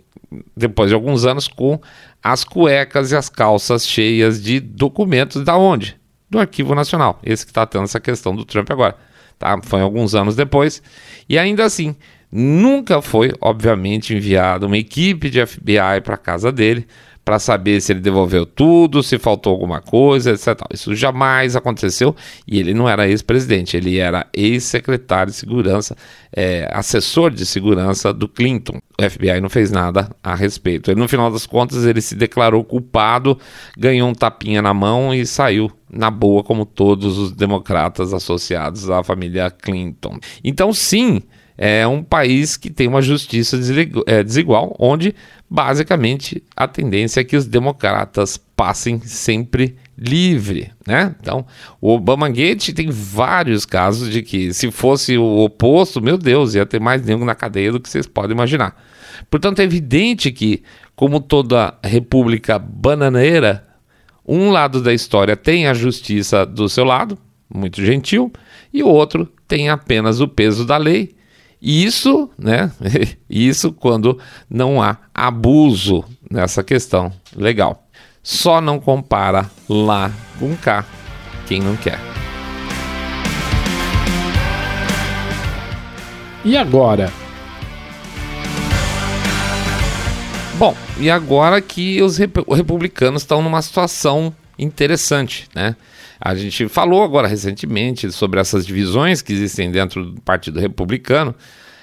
depois 0.55 0.89
de 0.89 0.95
alguns 0.95 1.25
anos 1.25 1.47
com 1.47 1.81
as 2.23 2.43
cuecas 2.43 3.11
e 3.11 3.15
as 3.15 3.29
calças 3.29 3.87
cheias 3.87 4.41
de 4.41 4.59
documentos 4.59 5.43
da 5.43 5.57
onde? 5.57 5.97
Do 6.29 6.39
Arquivo 6.39 6.75
Nacional. 6.75 7.19
Esse 7.23 7.45
que 7.45 7.51
está 7.51 7.65
tendo 7.65 7.85
essa 7.85 7.99
questão 7.99 8.35
do 8.35 8.45
Trump 8.45 8.69
agora 8.69 8.95
tá? 9.37 9.59
Foi 9.63 9.81
alguns 9.81 10.15
anos 10.15 10.35
depois. 10.35 10.81
E 11.27 11.37
ainda 11.37 11.65
assim, 11.65 11.95
nunca 12.31 13.01
foi, 13.01 13.33
obviamente, 13.41 14.15
enviada 14.15 14.65
uma 14.65 14.77
equipe 14.77 15.29
de 15.29 15.45
FBI 15.45 16.01
para 16.03 16.17
casa 16.17 16.51
dele 16.51 16.87
para 17.27 17.39
saber 17.39 17.81
se 17.81 17.91
ele 17.91 17.99
devolveu 17.99 18.45
tudo, 18.45 19.03
se 19.03 19.19
faltou 19.19 19.51
alguma 19.51 19.81
coisa, 19.81 20.31
etc. 20.31 20.61
Isso 20.73 20.95
jamais 20.95 21.57
aconteceu 21.57 22.15
e 22.47 22.57
ele 22.57 22.73
não 22.73 22.87
era 22.87 23.05
ex-presidente, 23.05 23.75
ele 23.75 23.97
era 23.97 24.25
ex-secretário 24.31 25.29
de 25.29 25.37
segurança, 25.37 25.93
é, 26.33 26.69
assessor 26.71 27.29
de 27.29 27.45
segurança 27.45 28.13
do 28.13 28.29
Clinton. 28.29 28.79
O 28.97 29.09
FBI 29.09 29.41
não 29.41 29.49
fez 29.49 29.69
nada 29.69 30.09
a 30.23 30.33
respeito. 30.35 30.89
Ele, 30.89 31.01
no 31.01 31.07
final 31.09 31.29
das 31.29 31.45
contas, 31.45 31.83
ele 31.83 31.99
se 31.99 32.15
declarou 32.15 32.63
culpado, 32.63 33.37
ganhou 33.77 34.07
um 34.07 34.13
tapinha 34.13 34.61
na 34.61 34.73
mão 34.73 35.13
e 35.13 35.25
saiu 35.25 35.69
na 35.89 36.11
boa, 36.11 36.43
como 36.43 36.65
todos 36.65 37.17
os 37.17 37.31
democratas 37.31 38.13
associados 38.13 38.89
à 38.89 39.03
família 39.03 39.49
Clinton. 39.49 40.19
Então, 40.43 40.73
sim, 40.73 41.21
é 41.57 41.87
um 41.87 42.03
país 42.03 42.55
que 42.55 42.69
tem 42.69 42.87
uma 42.87 43.01
justiça 43.01 43.57
é, 44.05 44.23
desigual, 44.23 44.75
onde 44.77 45.15
basicamente 45.49 46.43
a 46.55 46.67
tendência 46.67 47.21
é 47.21 47.23
que 47.23 47.35
os 47.35 47.45
democratas 47.45 48.37
passem 48.55 48.99
sempre 48.99 49.75
livre, 49.97 50.71
né? 50.85 51.15
Então, 51.19 51.45
o 51.81 51.93
Obama 51.93 52.29
Gate 52.29 52.73
tem 52.73 52.91
vários 52.91 53.65
casos 53.65 54.11
de 54.11 54.21
que 54.21 54.53
se 54.53 54.69
fosse 54.69 55.17
o 55.17 55.39
oposto, 55.39 55.99
meu 56.01 56.17
Deus, 56.17 56.53
ia 56.53 56.65
ter 56.65 56.79
mais 56.79 57.03
negro 57.03 57.25
na 57.25 57.33
cadeia 57.33 57.71
do 57.71 57.79
que 57.79 57.89
vocês 57.89 58.05
podem 58.05 58.33
imaginar. 58.35 58.75
Portanto, 59.29 59.59
é 59.59 59.63
evidente 59.63 60.31
que, 60.31 60.61
como 60.95 61.19
toda 61.19 61.73
república 61.83 62.59
bananeira, 62.59 63.66
um 64.27 64.51
lado 64.51 64.81
da 64.81 64.93
história 64.93 65.37
tem 65.37 65.67
a 65.67 65.73
justiça 65.73 66.45
do 66.45 66.67
seu 66.67 66.83
lado, 66.83 67.17
muito 67.53 67.83
gentil, 67.83 68.31
e 68.73 68.83
o 68.83 68.87
outro 68.87 69.31
tem 69.47 69.69
apenas 69.69 70.19
o 70.19 70.27
peso 70.27 70.65
da 70.65 70.77
lei. 70.77 71.15
Isso, 71.61 72.29
né? 72.37 72.71
Isso 73.29 73.71
quando 73.71 74.19
não 74.49 74.81
há 74.81 74.97
abuso 75.13 76.03
nessa 76.29 76.63
questão 76.63 77.11
legal. 77.35 77.87
Só 78.21 78.59
não 78.59 78.79
compara 78.79 79.49
lá 79.69 80.11
com 80.37 80.55
cá 80.57 80.85
quem 81.47 81.61
não 81.61 81.77
quer. 81.77 81.99
E 86.43 86.55
agora? 86.55 87.11
Bom, 90.57 90.75
e 90.99 91.11
agora 91.11 91.61
que 91.61 92.01
os 92.01 92.17
republicanos 92.17 93.21
estão 93.21 93.41
numa 93.41 93.61
situação 93.61 94.33
interessante, 94.57 95.47
né? 95.53 95.75
A 96.19 96.33
gente 96.33 96.67
falou 96.67 97.03
agora 97.03 97.27
recentemente 97.27 98.11
sobre 98.11 98.39
essas 98.39 98.65
divisões 98.65 99.21
que 99.21 99.31
existem 99.31 99.69
dentro 99.69 100.05
do 100.05 100.21
Partido 100.21 100.59
Republicano, 100.59 101.35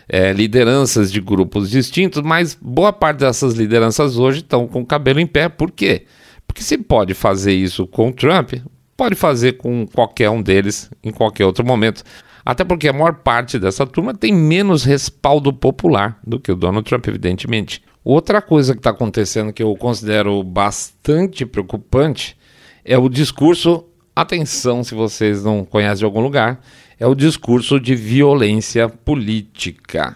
é, 0.09 0.33
lideranças 0.33 1.13
de 1.13 1.21
grupos 1.21 1.71
distintos, 1.71 2.21
mas 2.23 2.59
boa 2.61 2.93
parte 2.93 3.19
dessas 3.19 3.55
lideranças 3.55 4.19
hoje 4.19 4.41
estão 4.41 4.67
com 4.67 4.81
o 4.81 4.87
cabelo 4.87 5.21
em 5.21 5.27
pé. 5.27 5.49
Por 5.49 5.71
quê? 5.71 6.07
Porque 6.47 6.63
se 6.63 6.77
pode 6.77 7.15
fazer 7.15 7.53
isso 7.53 7.87
com 7.87 8.11
Trump, 8.11 8.55
pode 8.97 9.15
fazer 9.15 9.53
com 9.53 9.87
qualquer 9.87 10.29
um 10.31 10.43
deles 10.43 10.91
em 11.03 11.13
qualquer 11.13 11.47
outro 11.47 11.65
momento. 11.65 12.03
Até 12.45 12.65
porque 12.65 12.89
a 12.89 12.93
maior 12.93 13.15
parte 13.15 13.59
dessa 13.59 13.87
turma 13.87 14.13
tem 14.13 14.33
menos 14.33 14.85
respaldo 14.85 15.53
popular 15.53 16.19
do 16.27 16.39
que 16.39 16.53
o 16.53 16.57
Donald 16.57 16.87
Trump, 16.87 17.07
evidentemente. 17.07 17.81
Outra 18.05 18.43
coisa 18.43 18.75
que 18.75 18.81
está 18.81 18.91
acontecendo 18.91 19.53
que 19.53 19.63
eu 19.63 19.75
considero 19.77 20.43
bastante 20.43 21.47
preocupante 21.47 22.37
é 22.85 22.99
o 22.99 23.09
discurso. 23.09 23.87
Atenção, 24.15 24.85
se 24.85 24.95
vocês 24.95 25.43
não 25.43 25.65
conhecem 25.65 26.01
de 26.01 26.05
algum 26.05 26.21
lugar, 26.21 26.61
é 27.01 27.07
o 27.07 27.15
discurso 27.15 27.81
de 27.81 27.97
violência 27.97 28.89
política. 28.89 30.15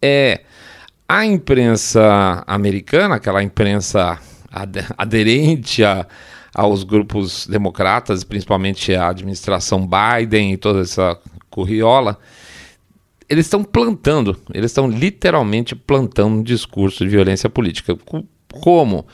É 0.00 0.42
a 1.08 1.26
imprensa 1.26 2.44
americana, 2.46 3.16
aquela 3.16 3.42
imprensa 3.42 4.18
aderente 4.96 5.82
a, 5.82 6.06
aos 6.54 6.84
grupos 6.84 7.48
democratas, 7.48 8.22
principalmente 8.22 8.94
a 8.94 9.08
administração 9.08 9.86
Biden 9.86 10.52
e 10.52 10.56
toda 10.56 10.80
essa 10.80 11.18
curriola, 11.50 12.16
eles 13.28 13.46
estão 13.46 13.64
plantando, 13.64 14.36
eles 14.52 14.70
estão 14.70 14.88
literalmente 14.88 15.74
plantando 15.74 16.36
um 16.36 16.42
discurso 16.42 17.04
de 17.04 17.10
violência 17.10 17.48
política. 17.48 17.96
Como? 18.52 19.06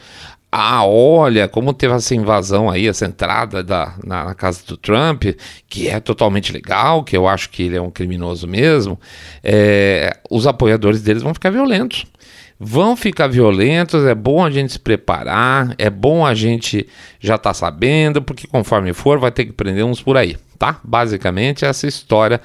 Ah, 0.53 0.85
olha, 0.85 1.47
como 1.47 1.73
teve 1.73 1.95
essa 1.95 2.13
invasão 2.13 2.69
aí, 2.69 2.89
essa 2.89 3.07
entrada 3.07 3.63
da, 3.63 3.95
na, 4.05 4.25
na, 4.25 4.35
casa 4.35 4.63
do 4.67 4.77
Trump, 4.77 5.25
que 5.69 5.89
é 5.89 6.01
totalmente 6.01 6.53
legal, 6.53 7.05
que 7.05 7.17
eu 7.17 7.29
acho 7.29 7.51
que 7.51 7.63
ele 7.63 7.77
é 7.77 7.81
um 7.81 7.91
criminoso 7.91 8.49
mesmo, 8.49 8.99
é, 9.45 10.19
os 10.29 10.49
apoiadores 10.49 11.03
deles 11.03 11.23
vão 11.23 11.33
ficar 11.33 11.51
violentos 11.51 12.05
vão 12.63 12.95
ficar 12.95 13.27
violentos, 13.27 14.05
é 14.05 14.15
bom 14.15 14.45
a 14.45 14.51
gente 14.51 14.75
se 14.75 14.79
preparar, 14.79 15.75
é 15.79 15.89
bom 15.89 16.27
a 16.27 16.35
gente 16.35 16.87
já 17.19 17.37
estar 17.37 17.51
tá 17.51 17.55
sabendo, 17.55 18.21
porque 18.21 18.47
conforme 18.47 18.93
for 18.93 19.19
vai 19.19 19.31
ter 19.31 19.47
que 19.47 19.53
prender 19.53 19.83
uns 19.83 20.03
por 20.03 20.19
aí, 20.19 20.37
tá? 20.59 20.79
Basicamente 20.85 21.65
essa 21.65 21.87
história 21.87 22.39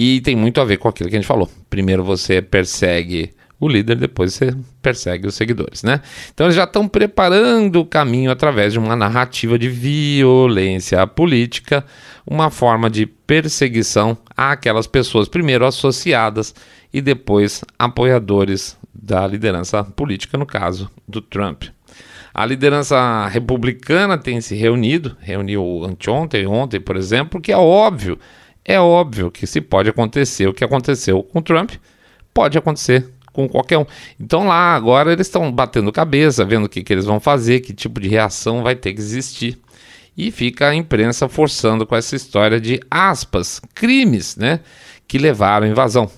e 0.00 0.20
tem 0.20 0.36
muito 0.36 0.60
a 0.60 0.64
ver 0.64 0.76
com 0.76 0.86
aquilo 0.86 1.10
que 1.10 1.16
a 1.16 1.18
gente 1.18 1.26
falou. 1.26 1.50
Primeiro 1.68 2.04
você 2.04 2.40
persegue 2.40 3.32
o 3.58 3.66
líder, 3.68 3.96
depois 3.96 4.32
você 4.32 4.54
persegue 4.80 5.26
os 5.26 5.34
seguidores, 5.34 5.82
né? 5.82 6.00
Então 6.32 6.46
eles 6.46 6.54
já 6.54 6.62
estão 6.62 6.86
preparando 6.86 7.80
o 7.80 7.84
caminho 7.84 8.30
através 8.30 8.72
de 8.72 8.78
uma 8.78 8.94
narrativa 8.94 9.58
de 9.58 9.68
violência 9.68 11.04
política, 11.04 11.84
uma 12.24 12.48
forma 12.48 12.88
de 12.88 13.06
perseguição 13.06 14.16
àquelas 14.36 14.86
pessoas 14.86 15.26
primeiro 15.28 15.66
associadas 15.66 16.54
e 16.94 17.00
depois 17.00 17.64
apoiadores 17.76 18.78
da 18.94 19.26
liderança 19.26 19.82
política, 19.82 20.38
no 20.38 20.46
caso 20.46 20.88
do 21.08 21.20
Trump. 21.20 21.64
A 22.32 22.46
liderança 22.46 23.26
republicana 23.26 24.16
tem 24.16 24.40
se 24.40 24.54
reunido, 24.54 25.16
reuniu 25.18 25.82
anteontem, 25.84 26.46
ontem, 26.46 26.78
por 26.78 26.96
exemplo, 26.96 27.40
que 27.40 27.50
é 27.50 27.56
óbvio, 27.56 28.16
é 28.68 28.78
óbvio 28.78 29.30
que 29.30 29.46
se 29.46 29.62
pode 29.62 29.88
acontecer 29.88 30.46
o 30.46 30.52
que 30.52 30.62
aconteceu 30.62 31.22
com 31.22 31.40
Trump, 31.40 31.72
pode 32.34 32.58
acontecer 32.58 33.08
com 33.32 33.48
qualquer 33.48 33.78
um. 33.78 33.86
Então 34.20 34.46
lá 34.46 34.74
agora 34.74 35.10
eles 35.10 35.26
estão 35.26 35.50
batendo 35.50 35.90
cabeça, 35.90 36.44
vendo 36.44 36.66
o 36.66 36.68
que, 36.68 36.82
que 36.82 36.92
eles 36.92 37.06
vão 37.06 37.18
fazer, 37.18 37.60
que 37.60 37.72
tipo 37.72 37.98
de 37.98 38.08
reação 38.08 38.62
vai 38.62 38.76
ter 38.76 38.92
que 38.92 39.00
existir. 39.00 39.58
E 40.14 40.30
fica 40.30 40.68
a 40.68 40.74
imprensa 40.74 41.30
forçando 41.30 41.86
com 41.86 41.96
essa 41.96 42.14
história 42.14 42.60
de 42.60 42.78
aspas, 42.90 43.58
crimes, 43.74 44.36
né? 44.36 44.60
Que 45.06 45.16
levaram 45.16 45.66
à 45.66 45.70
invasão. 45.70 46.10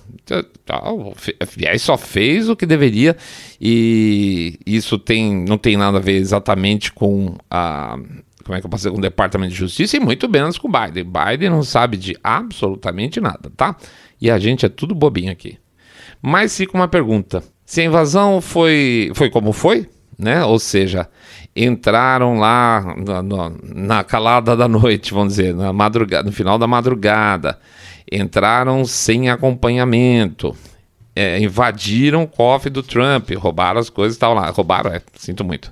O 0.91 1.13
FBI 1.15 1.79
só 1.79 1.97
fez 1.97 2.49
o 2.49 2.55
que 2.55 2.65
deveria 2.65 3.15
e 3.61 4.59
isso 4.65 4.97
tem, 4.97 5.45
não 5.47 5.57
tem 5.57 5.77
nada 5.77 5.99
a 5.99 6.01
ver 6.01 6.17
exatamente 6.17 6.91
com 6.91 7.35
a 7.49 7.97
como 8.43 8.57
é 8.57 8.61
que 8.61 8.67
eu 8.67 8.69
dizer, 8.69 8.91
com 8.91 8.97
o 8.97 9.01
Departamento 9.01 9.51
de 9.51 9.59
Justiça 9.59 9.97
e 9.97 9.99
muito 9.99 10.29
menos 10.29 10.57
com 10.57 10.67
o 10.67 10.71
Biden. 10.71 11.05
Biden 11.05 11.49
não 11.49 11.63
sabe 11.63 11.97
de 11.97 12.17
absolutamente 12.23 13.19
nada, 13.19 13.51
tá? 13.55 13.75
E 14.19 14.29
a 14.29 14.37
gente 14.37 14.65
é 14.65 14.69
tudo 14.69 14.95
bobinho 14.95 15.31
aqui. 15.31 15.57
Mas 16.21 16.55
fica 16.55 16.77
uma 16.77 16.87
pergunta: 16.87 17.43
se 17.65 17.81
a 17.81 17.85
invasão 17.85 18.41
foi, 18.41 19.11
foi 19.15 19.29
como 19.29 19.51
foi, 19.51 19.89
né? 20.17 20.43
Ou 20.43 20.59
seja, 20.59 21.07
entraram 21.55 22.37
lá 22.37 22.95
na, 22.97 23.51
na, 23.63 24.03
calada 24.03 24.55
da 24.55 24.67
noite, 24.67 25.13
vamos 25.13 25.35
dizer, 25.35 25.55
na 25.55 25.73
madrugada, 25.73 26.23
no 26.23 26.31
final 26.31 26.57
da 26.57 26.67
madrugada 26.67 27.57
entraram 28.11 28.83
sem 28.83 29.29
acompanhamento, 29.29 30.55
é, 31.15 31.39
invadiram 31.39 32.23
o 32.23 32.27
cofre 32.27 32.69
do 32.69 32.83
Trump, 32.83 33.31
roubaram 33.37 33.79
as 33.79 33.89
coisas 33.89 34.15
que 34.15 34.17
estavam 34.17 34.35
lá. 34.35 34.49
Roubaram, 34.49 34.91
é, 34.91 35.01
sinto 35.15 35.43
muito. 35.43 35.71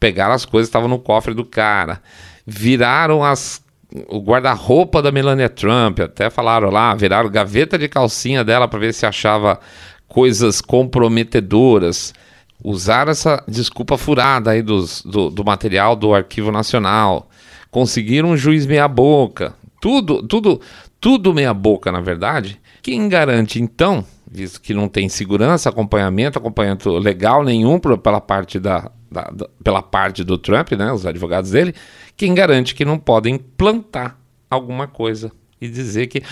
Pegaram 0.00 0.32
as 0.32 0.46
coisas 0.46 0.68
que 0.68 0.70
estavam 0.70 0.88
no 0.88 0.98
cofre 0.98 1.34
do 1.34 1.44
cara, 1.44 2.02
viraram 2.46 3.22
as, 3.22 3.62
o 4.08 4.18
guarda-roupa 4.18 5.02
da 5.02 5.12
Melania 5.12 5.50
Trump, 5.50 6.00
até 6.00 6.30
falaram 6.30 6.70
lá, 6.70 6.94
viraram 6.94 7.28
gaveta 7.28 7.78
de 7.78 7.86
calcinha 7.86 8.42
dela 8.42 8.66
para 8.66 8.78
ver 8.78 8.94
se 8.94 9.04
achava 9.04 9.60
coisas 10.08 10.60
comprometedoras. 10.60 12.14
Usaram 12.62 13.10
essa 13.10 13.42
desculpa 13.46 13.96
furada 13.96 14.50
aí 14.50 14.62
dos, 14.62 15.02
do, 15.02 15.30
do 15.30 15.44
material 15.44 15.94
do 15.94 16.14
Arquivo 16.14 16.50
Nacional. 16.50 17.28
Conseguiram 17.70 18.30
um 18.30 18.36
juiz 18.36 18.66
meia-boca. 18.66 19.54
Tudo, 19.80 20.22
tudo, 20.26 20.60
tudo 21.00 21.32
meia 21.32 21.54
boca, 21.54 21.90
na 21.92 22.00
verdade. 22.00 22.60
Quem 22.82 23.08
garante, 23.08 23.60
então, 23.60 24.04
visto 24.30 24.60
que 24.60 24.74
não 24.74 24.88
tem 24.88 25.08
segurança, 25.08 25.68
acompanhamento, 25.68 26.38
acompanhamento 26.38 26.90
legal 26.98 27.42
nenhum 27.42 27.78
pela 27.78 28.20
parte, 28.20 28.58
da, 28.58 28.90
da, 29.10 29.22
da, 29.22 29.48
pela 29.62 29.82
parte 29.82 30.22
do 30.22 30.38
Trump, 30.38 30.72
né, 30.72 30.92
os 30.92 31.04
advogados 31.04 31.50
dele, 31.50 31.74
quem 32.16 32.34
garante 32.34 32.74
que 32.74 32.84
não 32.84 32.98
podem 32.98 33.38
plantar 33.38 34.18
alguma 34.48 34.86
coisa 34.86 35.32
e 35.60 35.68
dizer 35.68 36.06
que 36.06 36.22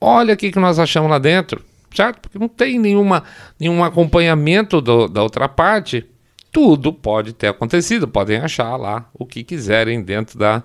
olha 0.00 0.34
o 0.34 0.36
que, 0.36 0.56
nós 0.58 0.78
achamos 0.78 1.10
lá 1.10 1.18
dentro, 1.18 1.62
certo? 1.94 2.20
Porque 2.20 2.38
não 2.38 2.48
tem 2.48 2.78
nenhuma, 2.78 3.24
nenhum 3.58 3.82
acompanhamento 3.82 4.80
do, 4.80 5.08
da 5.08 5.22
outra 5.22 5.48
parte. 5.48 6.06
Tudo 6.52 6.92
pode 6.92 7.32
ter 7.32 7.48
acontecido, 7.48 8.08
podem 8.08 8.38
achar 8.38 8.76
lá 8.76 9.08
o 9.12 9.26
que 9.26 9.44
quiserem 9.44 10.02
dentro 10.02 10.38
da, 10.38 10.62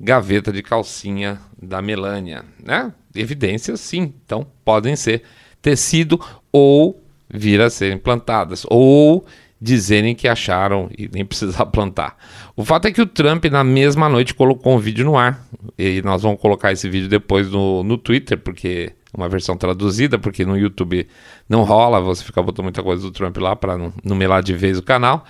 gaveta 0.00 0.50
de 0.50 0.62
calcinha 0.62 1.38
da 1.60 1.82
Melânia, 1.82 2.44
né? 2.58 2.92
Evidências 3.14 3.80
sim, 3.80 4.14
então 4.24 4.46
podem 4.64 4.96
ser 4.96 5.22
tecido 5.60 6.18
ou 6.50 7.04
vir 7.28 7.60
a 7.60 7.68
ser 7.68 7.92
implantadas, 7.92 8.64
ou 8.68 9.26
dizerem 9.60 10.14
que 10.14 10.26
acharam 10.26 10.88
e 10.96 11.08
nem 11.12 11.24
precisar 11.24 11.66
plantar. 11.66 12.16
O 12.56 12.64
fato 12.64 12.86
é 12.86 12.92
que 12.92 13.02
o 13.02 13.06
Trump, 13.06 13.44
na 13.46 13.62
mesma 13.62 14.08
noite, 14.08 14.34
colocou 14.34 14.74
um 14.74 14.78
vídeo 14.78 15.04
no 15.04 15.16
ar. 15.16 15.44
E 15.78 16.00
nós 16.02 16.22
vamos 16.22 16.40
colocar 16.40 16.72
esse 16.72 16.88
vídeo 16.88 17.08
depois 17.08 17.50
no, 17.50 17.82
no 17.82 17.98
Twitter, 17.98 18.38
porque 18.38 18.92
uma 19.12 19.28
versão 19.28 19.56
traduzida, 19.56 20.18
porque 20.18 20.44
no 20.44 20.56
YouTube 20.56 21.06
não 21.48 21.64
rola, 21.64 22.00
você 22.00 22.24
fica 22.24 22.42
botando 22.42 22.64
muita 22.64 22.82
coisa 22.82 23.02
do 23.02 23.10
Trump 23.10 23.36
lá 23.38 23.56
para 23.56 23.76
não, 23.76 24.16
melar 24.16 24.42
de 24.42 24.54
vez 24.54 24.78
o 24.78 24.82
canal. 24.82 25.24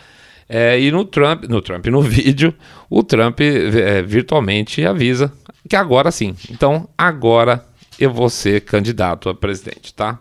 É, 0.49 0.79
e 0.81 0.91
no 0.91 1.05
Trump, 1.05 1.45
no 1.45 1.63
Trump, 1.63 1.87
no 1.87 2.03
vídeo, 2.03 2.55
o 2.89 3.03
Trump 3.03 3.41
é, 3.41 4.03
virtualmente 4.03 4.85
avisa 4.85 5.33
que 5.69 5.77
agora 5.77 6.11
sim. 6.11 6.35
Então, 6.51 6.89
agora 6.97 7.65
eu 7.99 8.13
vou 8.13 8.29
ser 8.29 8.63
candidato 8.63 9.29
a 9.29 9.35
presidente, 9.35 9.93
tá? 9.95 10.19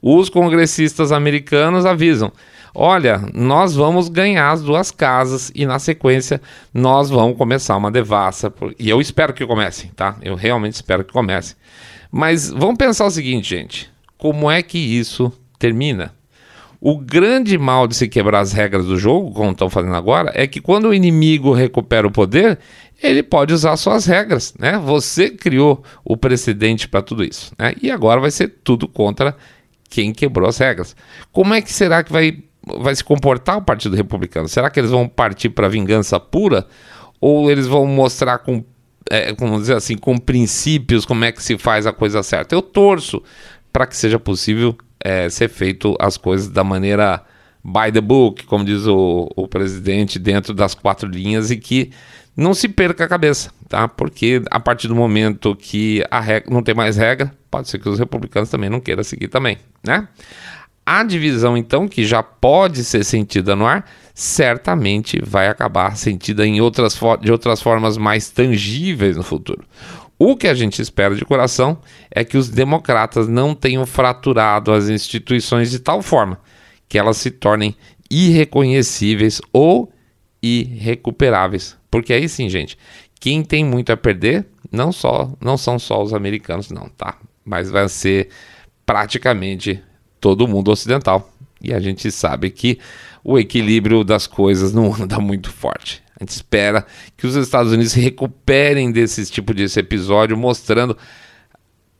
Os 0.00 0.28
congressistas 0.28 1.10
americanos 1.12 1.84
avisam: 1.84 2.32
olha, 2.78 3.20
nós 3.34 3.74
vamos 3.74 4.08
ganhar 4.08 4.50
as 4.50 4.62
duas 4.62 4.90
casas 4.90 5.50
e 5.54 5.66
na 5.66 5.78
sequência 5.78 6.40
nós 6.72 7.10
vamos 7.10 7.36
começar 7.36 7.76
uma 7.76 7.90
devassa. 7.90 8.52
E 8.78 8.88
eu 8.88 9.00
espero 9.00 9.34
que 9.34 9.44
comecem, 9.44 9.90
tá? 9.96 10.16
Eu 10.22 10.36
realmente 10.36 10.74
espero 10.74 11.04
que 11.04 11.12
comecem. 11.12 11.56
Mas 12.10 12.48
vamos 12.50 12.78
pensar 12.78 13.06
o 13.06 13.10
seguinte, 13.10 13.50
gente: 13.50 13.90
como 14.16 14.50
é 14.50 14.62
que 14.62 14.78
isso 14.78 15.32
termina? 15.58 16.14
O 16.80 16.96
grande 16.96 17.58
mal 17.58 17.88
de 17.88 17.96
se 17.96 18.06
quebrar 18.06 18.38
as 18.38 18.52
regras 18.52 18.86
do 18.86 18.96
jogo, 18.96 19.32
como 19.32 19.50
estão 19.50 19.68
fazendo 19.68 19.96
agora, 19.96 20.30
é 20.32 20.46
que 20.46 20.60
quando 20.60 20.88
o 20.88 20.94
inimigo 20.94 21.52
recupera 21.52 22.06
o 22.06 22.10
poder, 22.10 22.56
ele 23.02 23.20
pode 23.20 23.52
usar 23.52 23.76
suas 23.76 24.06
regras, 24.06 24.54
né? 24.56 24.78
Você 24.78 25.30
criou 25.30 25.82
o 26.04 26.16
precedente 26.16 26.88
para 26.88 27.02
tudo 27.02 27.24
isso, 27.24 27.52
né? 27.58 27.74
E 27.82 27.90
agora 27.90 28.20
vai 28.20 28.30
ser 28.30 28.54
tudo 28.62 28.86
contra 28.86 29.36
quem 29.88 30.12
quebrou 30.12 30.48
as 30.48 30.58
regras. 30.58 30.94
Como 31.32 31.52
é 31.52 31.60
que 31.60 31.72
será 31.72 32.04
que 32.04 32.12
vai, 32.12 32.38
vai 32.80 32.94
se 32.94 33.02
comportar 33.02 33.58
o 33.58 33.62
Partido 33.62 33.96
Republicano? 33.96 34.48
Será 34.48 34.70
que 34.70 34.78
eles 34.78 34.90
vão 34.90 35.08
partir 35.08 35.50
para 35.50 35.68
vingança 35.68 36.18
pura? 36.20 36.66
Ou 37.20 37.50
eles 37.50 37.66
vão 37.66 37.86
mostrar 37.86 38.38
com, 38.38 38.64
é, 39.10 39.34
como 39.34 39.58
dizer 39.58 39.76
assim, 39.76 39.96
com 39.96 40.16
princípios 40.16 41.04
como 41.04 41.24
é 41.24 41.32
que 41.32 41.42
se 41.42 41.58
faz 41.58 41.86
a 41.86 41.92
coisa 41.92 42.22
certa? 42.22 42.54
Eu 42.54 42.62
torço 42.62 43.22
para 43.72 43.86
que 43.86 43.96
seja 43.96 44.18
possível 44.18 44.76
é, 45.00 45.28
ser 45.28 45.48
feito 45.48 45.96
as 46.00 46.16
coisas 46.16 46.48
da 46.48 46.62
maneira 46.62 47.24
by 47.64 47.92
the 47.92 48.00
book, 48.00 48.44
como 48.46 48.64
diz 48.64 48.86
o, 48.86 49.28
o 49.36 49.46
presidente, 49.48 50.18
dentro 50.18 50.54
das 50.54 50.74
quatro 50.74 51.08
linhas 51.08 51.50
e 51.50 51.56
que 51.56 51.90
não 52.36 52.54
se 52.54 52.68
perca 52.68 53.04
a 53.04 53.08
cabeça, 53.08 53.50
tá? 53.68 53.88
Porque 53.88 54.40
a 54.50 54.60
partir 54.60 54.86
do 54.86 54.94
momento 54.94 55.56
que 55.56 56.04
a 56.08 56.20
regra, 56.20 56.48
não 56.52 56.62
tem 56.62 56.74
mais 56.74 56.96
regra, 56.96 57.32
pode 57.50 57.68
ser 57.68 57.80
que 57.80 57.88
os 57.88 57.98
republicanos 57.98 58.48
também 58.48 58.70
não 58.70 58.80
queiram 58.80 59.02
seguir 59.02 59.26
também, 59.26 59.58
né? 59.84 60.06
A 60.90 61.02
divisão, 61.02 61.54
então, 61.54 61.86
que 61.86 62.02
já 62.02 62.22
pode 62.22 62.82
ser 62.82 63.04
sentida 63.04 63.54
no 63.54 63.66
ar, 63.66 63.84
certamente 64.14 65.20
vai 65.22 65.46
acabar 65.46 65.94
sentida 65.98 66.46
em 66.46 66.62
outras 66.62 66.98
de 67.20 67.30
outras 67.30 67.60
formas 67.60 67.98
mais 67.98 68.30
tangíveis 68.30 69.14
no 69.14 69.22
futuro. 69.22 69.66
O 70.18 70.34
que 70.34 70.48
a 70.48 70.54
gente 70.54 70.80
espera 70.80 71.14
de 71.14 71.26
coração 71.26 71.76
é 72.10 72.24
que 72.24 72.38
os 72.38 72.48
democratas 72.48 73.28
não 73.28 73.54
tenham 73.54 73.84
fraturado 73.84 74.72
as 74.72 74.88
instituições 74.88 75.70
de 75.70 75.78
tal 75.78 76.00
forma 76.00 76.40
que 76.88 76.98
elas 76.98 77.18
se 77.18 77.32
tornem 77.32 77.76
irreconhecíveis 78.10 79.42
ou 79.52 79.92
irrecuperáveis. 80.42 81.76
Porque 81.90 82.14
aí 82.14 82.26
sim, 82.30 82.48
gente, 82.48 82.78
quem 83.20 83.42
tem 83.42 83.62
muito 83.62 83.92
a 83.92 83.96
perder 83.98 84.46
não 84.72 84.90
só 84.90 85.30
não 85.38 85.58
são 85.58 85.78
só 85.78 86.02
os 86.02 86.14
americanos, 86.14 86.70
não, 86.70 86.88
tá? 86.88 87.18
Mas 87.44 87.70
vai 87.70 87.86
ser 87.90 88.30
praticamente 88.86 89.82
todo 90.20 90.48
mundo 90.48 90.70
ocidental. 90.70 91.32
E 91.60 91.72
a 91.72 91.80
gente 91.80 92.10
sabe 92.10 92.50
que 92.50 92.78
o 93.24 93.38
equilíbrio 93.38 94.04
das 94.04 94.26
coisas 94.26 94.72
não 94.72 94.94
anda 95.00 95.18
muito 95.18 95.50
forte. 95.50 96.02
A 96.18 96.24
gente 96.24 96.30
espera 96.30 96.86
que 97.16 97.26
os 97.26 97.36
Estados 97.36 97.72
Unidos 97.72 97.92
se 97.92 98.00
recuperem 98.00 98.90
desse 98.90 99.24
tipo 99.26 99.54
de 99.54 99.64
episódio, 99.78 100.36
mostrando 100.36 100.96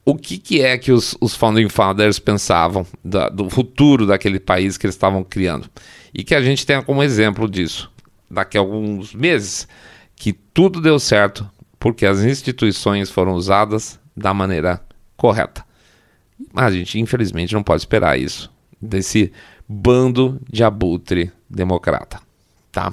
o 0.05 0.17
que, 0.17 0.39
que 0.39 0.63
é 0.63 0.77
que 0.79 0.91
os, 0.91 1.17
os 1.21 1.35
Founding 1.35 1.69
Fathers 1.69 2.19
pensavam 2.19 2.87
da, 3.05 3.29
do 3.29 3.49
futuro 3.51 4.07
daquele 4.07 4.41
país 4.41 4.77
que 4.77 4.87
eles 4.87 4.95
estavam 4.95 5.23
criando. 5.23 5.69
E 6.13 6.25
que 6.25 6.35
a 6.35 6.41
gente 6.41 6.65
tenha 6.65 6.83
como 6.83 7.03
exemplo 7.03 7.49
disso 7.49 7.91
daqui 8.31 8.57
a 8.57 8.61
alguns 8.61 9.15
meses 9.15 9.69
que 10.17 10.33
tudo 10.33 10.81
deu 10.81 10.99
certo 10.99 11.49
porque 11.79 12.05
as 12.05 12.21
instituições 12.21 13.11
foram 13.11 13.35
usadas 13.35 14.01
da 14.17 14.35
maneira 14.35 14.81
correta. 15.17 15.65
A 16.55 16.71
gente, 16.71 16.99
infelizmente, 16.99 17.55
não 17.55 17.63
pode 17.63 17.83
esperar 17.83 18.19
isso 18.19 18.51
desse 18.81 19.33
bando 19.69 20.41
de 20.51 20.65
abutre 20.65 21.31
democrata, 21.51 22.21
tá? 22.71 22.93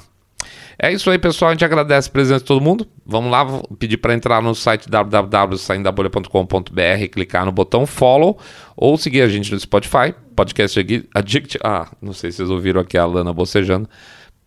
É 0.77 0.91
isso 0.91 1.09
aí, 1.09 1.17
pessoal. 1.17 1.49
A 1.49 1.53
gente 1.53 1.63
agradece 1.63 2.09
a 2.09 2.11
presença 2.11 2.39
de 2.39 2.45
todo 2.45 2.61
mundo. 2.61 2.85
Vamos 3.05 3.31
lá, 3.31 3.43
vou 3.43 3.63
pedir 3.79 3.97
para 3.97 4.13
entrar 4.13 4.41
no 4.41 4.53
site 4.53 4.89
www.saindabolha.com.br, 4.89 7.07
clicar 7.11 7.45
no 7.45 7.51
botão 7.51 7.85
follow 7.85 8.37
ou 8.75 8.97
seguir 8.97 9.21
a 9.21 9.27
gente 9.27 9.53
no 9.53 9.59
Spotify, 9.59 10.13
podcast 10.35 10.79
Addict. 11.13 11.59
Ah, 11.63 11.87
não 12.01 12.13
sei 12.13 12.31
se 12.31 12.37
vocês 12.37 12.49
ouviram 12.49 12.81
aqui 12.81 12.97
a 12.97 13.05
Lana 13.05 13.33
bocejando. 13.33 13.87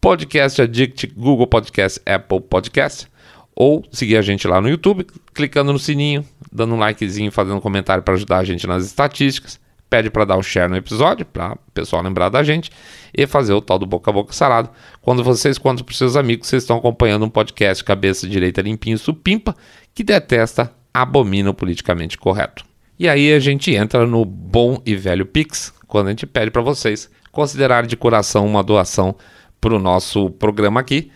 Podcast 0.00 0.62
Addict, 0.62 1.08
Google 1.16 1.46
Podcast, 1.46 2.00
Apple 2.04 2.40
Podcast. 2.42 3.08
Ou 3.56 3.84
seguir 3.90 4.16
a 4.16 4.22
gente 4.22 4.46
lá 4.46 4.60
no 4.60 4.68
YouTube, 4.68 5.06
clicando 5.34 5.72
no 5.72 5.78
sininho, 5.78 6.24
dando 6.52 6.74
um 6.74 6.78
likezinho, 6.78 7.30
fazendo 7.30 7.56
um 7.56 7.60
comentário 7.60 8.02
para 8.02 8.14
ajudar 8.14 8.38
a 8.38 8.44
gente 8.44 8.66
nas 8.66 8.84
estatísticas. 8.84 9.60
Pede 9.90 10.10
para 10.10 10.26
dar 10.26 10.36
o 10.36 10.42
share 10.42 10.70
no 10.70 10.76
episódio, 10.76 11.24
para 11.24 11.54
o 11.54 11.70
pessoal 11.72 12.02
lembrar 12.02 12.28
da 12.28 12.42
gente. 12.42 12.70
E 13.16 13.26
fazer 13.26 13.54
o 13.54 13.60
tal 13.60 13.78
do 13.78 13.86
boca 13.86 14.10
a 14.10 14.12
boca 14.12 14.32
sarado. 14.32 14.68
Quando 15.00 15.24
vocês 15.24 15.56
contam 15.56 15.84
para 15.84 15.94
seus 15.94 16.14
amigos, 16.14 16.46
vocês 16.46 16.62
estão 16.62 16.76
acompanhando 16.76 17.24
um 17.24 17.30
podcast 17.30 17.82
cabeça 17.82 18.28
direita 18.28 18.60
limpinho 18.60 18.98
supimpa, 18.98 19.56
que 19.94 20.04
detesta, 20.04 20.72
abomina 20.92 21.50
o 21.50 21.54
politicamente 21.54 22.18
correto. 22.18 22.64
E 22.98 23.08
aí 23.08 23.32
a 23.32 23.38
gente 23.38 23.74
entra 23.74 24.06
no 24.06 24.24
bom 24.24 24.82
e 24.84 24.94
velho 24.94 25.24
Pix, 25.24 25.72
quando 25.86 26.08
a 26.08 26.10
gente 26.10 26.26
pede 26.26 26.50
para 26.50 26.60
vocês 26.60 27.08
considerarem 27.30 27.88
de 27.88 27.96
coração 27.96 28.44
uma 28.44 28.62
doação 28.64 29.14
para 29.60 29.74
o 29.74 29.78
nosso 29.78 30.30
programa 30.30 30.80
aqui. 30.80 31.10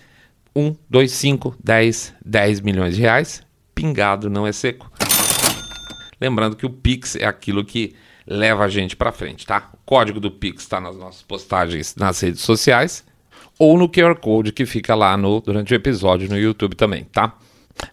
1, 0.55 0.77
2, 0.89 1.11
5, 1.11 1.57
10, 1.63 2.15
10 2.25 2.61
milhões 2.61 2.95
de 2.95 3.03
reais. 3.03 3.43
Pingado 3.75 4.29
não 4.29 4.47
é 4.47 4.53
seco. 4.53 4.92
Lembrando 6.23 6.55
que 6.55 6.65
o 6.65 6.71
Pix 6.71 7.17
é 7.17 7.25
aquilo 7.25 7.65
que 7.65 7.97
leva 8.25 8.63
a 8.63 8.69
gente 8.69 8.95
para 8.95 9.11
frente, 9.11 9.45
tá? 9.45 9.71
O 9.73 9.79
código 9.85 10.21
do 10.21 10.31
Pix 10.31 10.63
está 10.63 10.81
nas 10.81 10.97
nossas 10.97 11.21
postagens 11.21 11.97
nas 11.97 12.21
redes 12.21 12.43
sociais 12.43 13.05
ou 13.59 13.77
no 13.77 13.89
QR 13.89 14.15
Code 14.15 14.53
que 14.53 14.65
fica 14.65 14.95
lá 14.95 15.17
no, 15.17 15.41
durante 15.41 15.73
o 15.73 15.75
episódio 15.75 16.29
no 16.29 16.39
YouTube 16.39 16.77
também, 16.77 17.03
tá? 17.07 17.37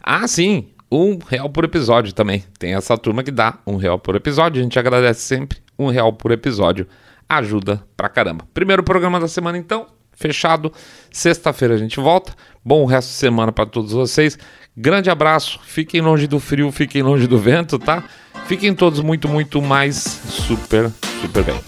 Ah, 0.03 0.27
sim, 0.27 0.67
um 0.91 1.17
real 1.17 1.49
por 1.49 1.63
episódio 1.63 2.13
também. 2.13 2.43
Tem 2.59 2.75
essa 2.75 2.95
turma 2.95 3.23
que 3.23 3.31
dá 3.31 3.57
um 3.65 3.77
real 3.77 3.97
por 3.97 4.15
episódio. 4.15 4.59
A 4.59 4.63
gente 4.63 4.77
agradece 4.77 5.21
sempre 5.21 5.57
um 5.77 5.87
real 5.87 6.13
por 6.13 6.31
episódio. 6.31 6.85
Ajuda 7.27 7.83
pra 7.97 8.09
caramba. 8.09 8.47
Primeiro 8.53 8.83
programa 8.83 9.19
da 9.19 9.27
semana, 9.27 9.57
então 9.57 9.87
fechado. 10.19 10.71
Sexta-feira 11.09 11.73
a 11.73 11.77
gente 11.77 11.99
volta. 11.99 12.33
Bom 12.63 12.85
resto 12.85 13.07
de 13.09 13.15
semana 13.15 13.51
para 13.51 13.65
todos 13.65 13.93
vocês. 13.93 14.37
Grande 14.75 15.09
abraço. 15.09 15.59
Fiquem 15.63 16.01
longe 16.01 16.27
do 16.27 16.39
frio, 16.39 16.71
fiquem 16.71 17.01
longe 17.01 17.25
do 17.25 17.37
vento, 17.39 17.79
tá? 17.79 18.03
Fiquem 18.45 18.73
todos 18.73 18.99
muito, 18.99 19.27
muito 19.27 19.61
mais 19.61 19.95
super, 19.95 20.91
super 21.21 21.43
bem. 21.43 21.59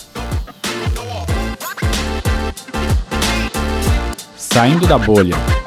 Saindo 4.35 4.85
da 4.85 4.97
bolha. 4.97 5.61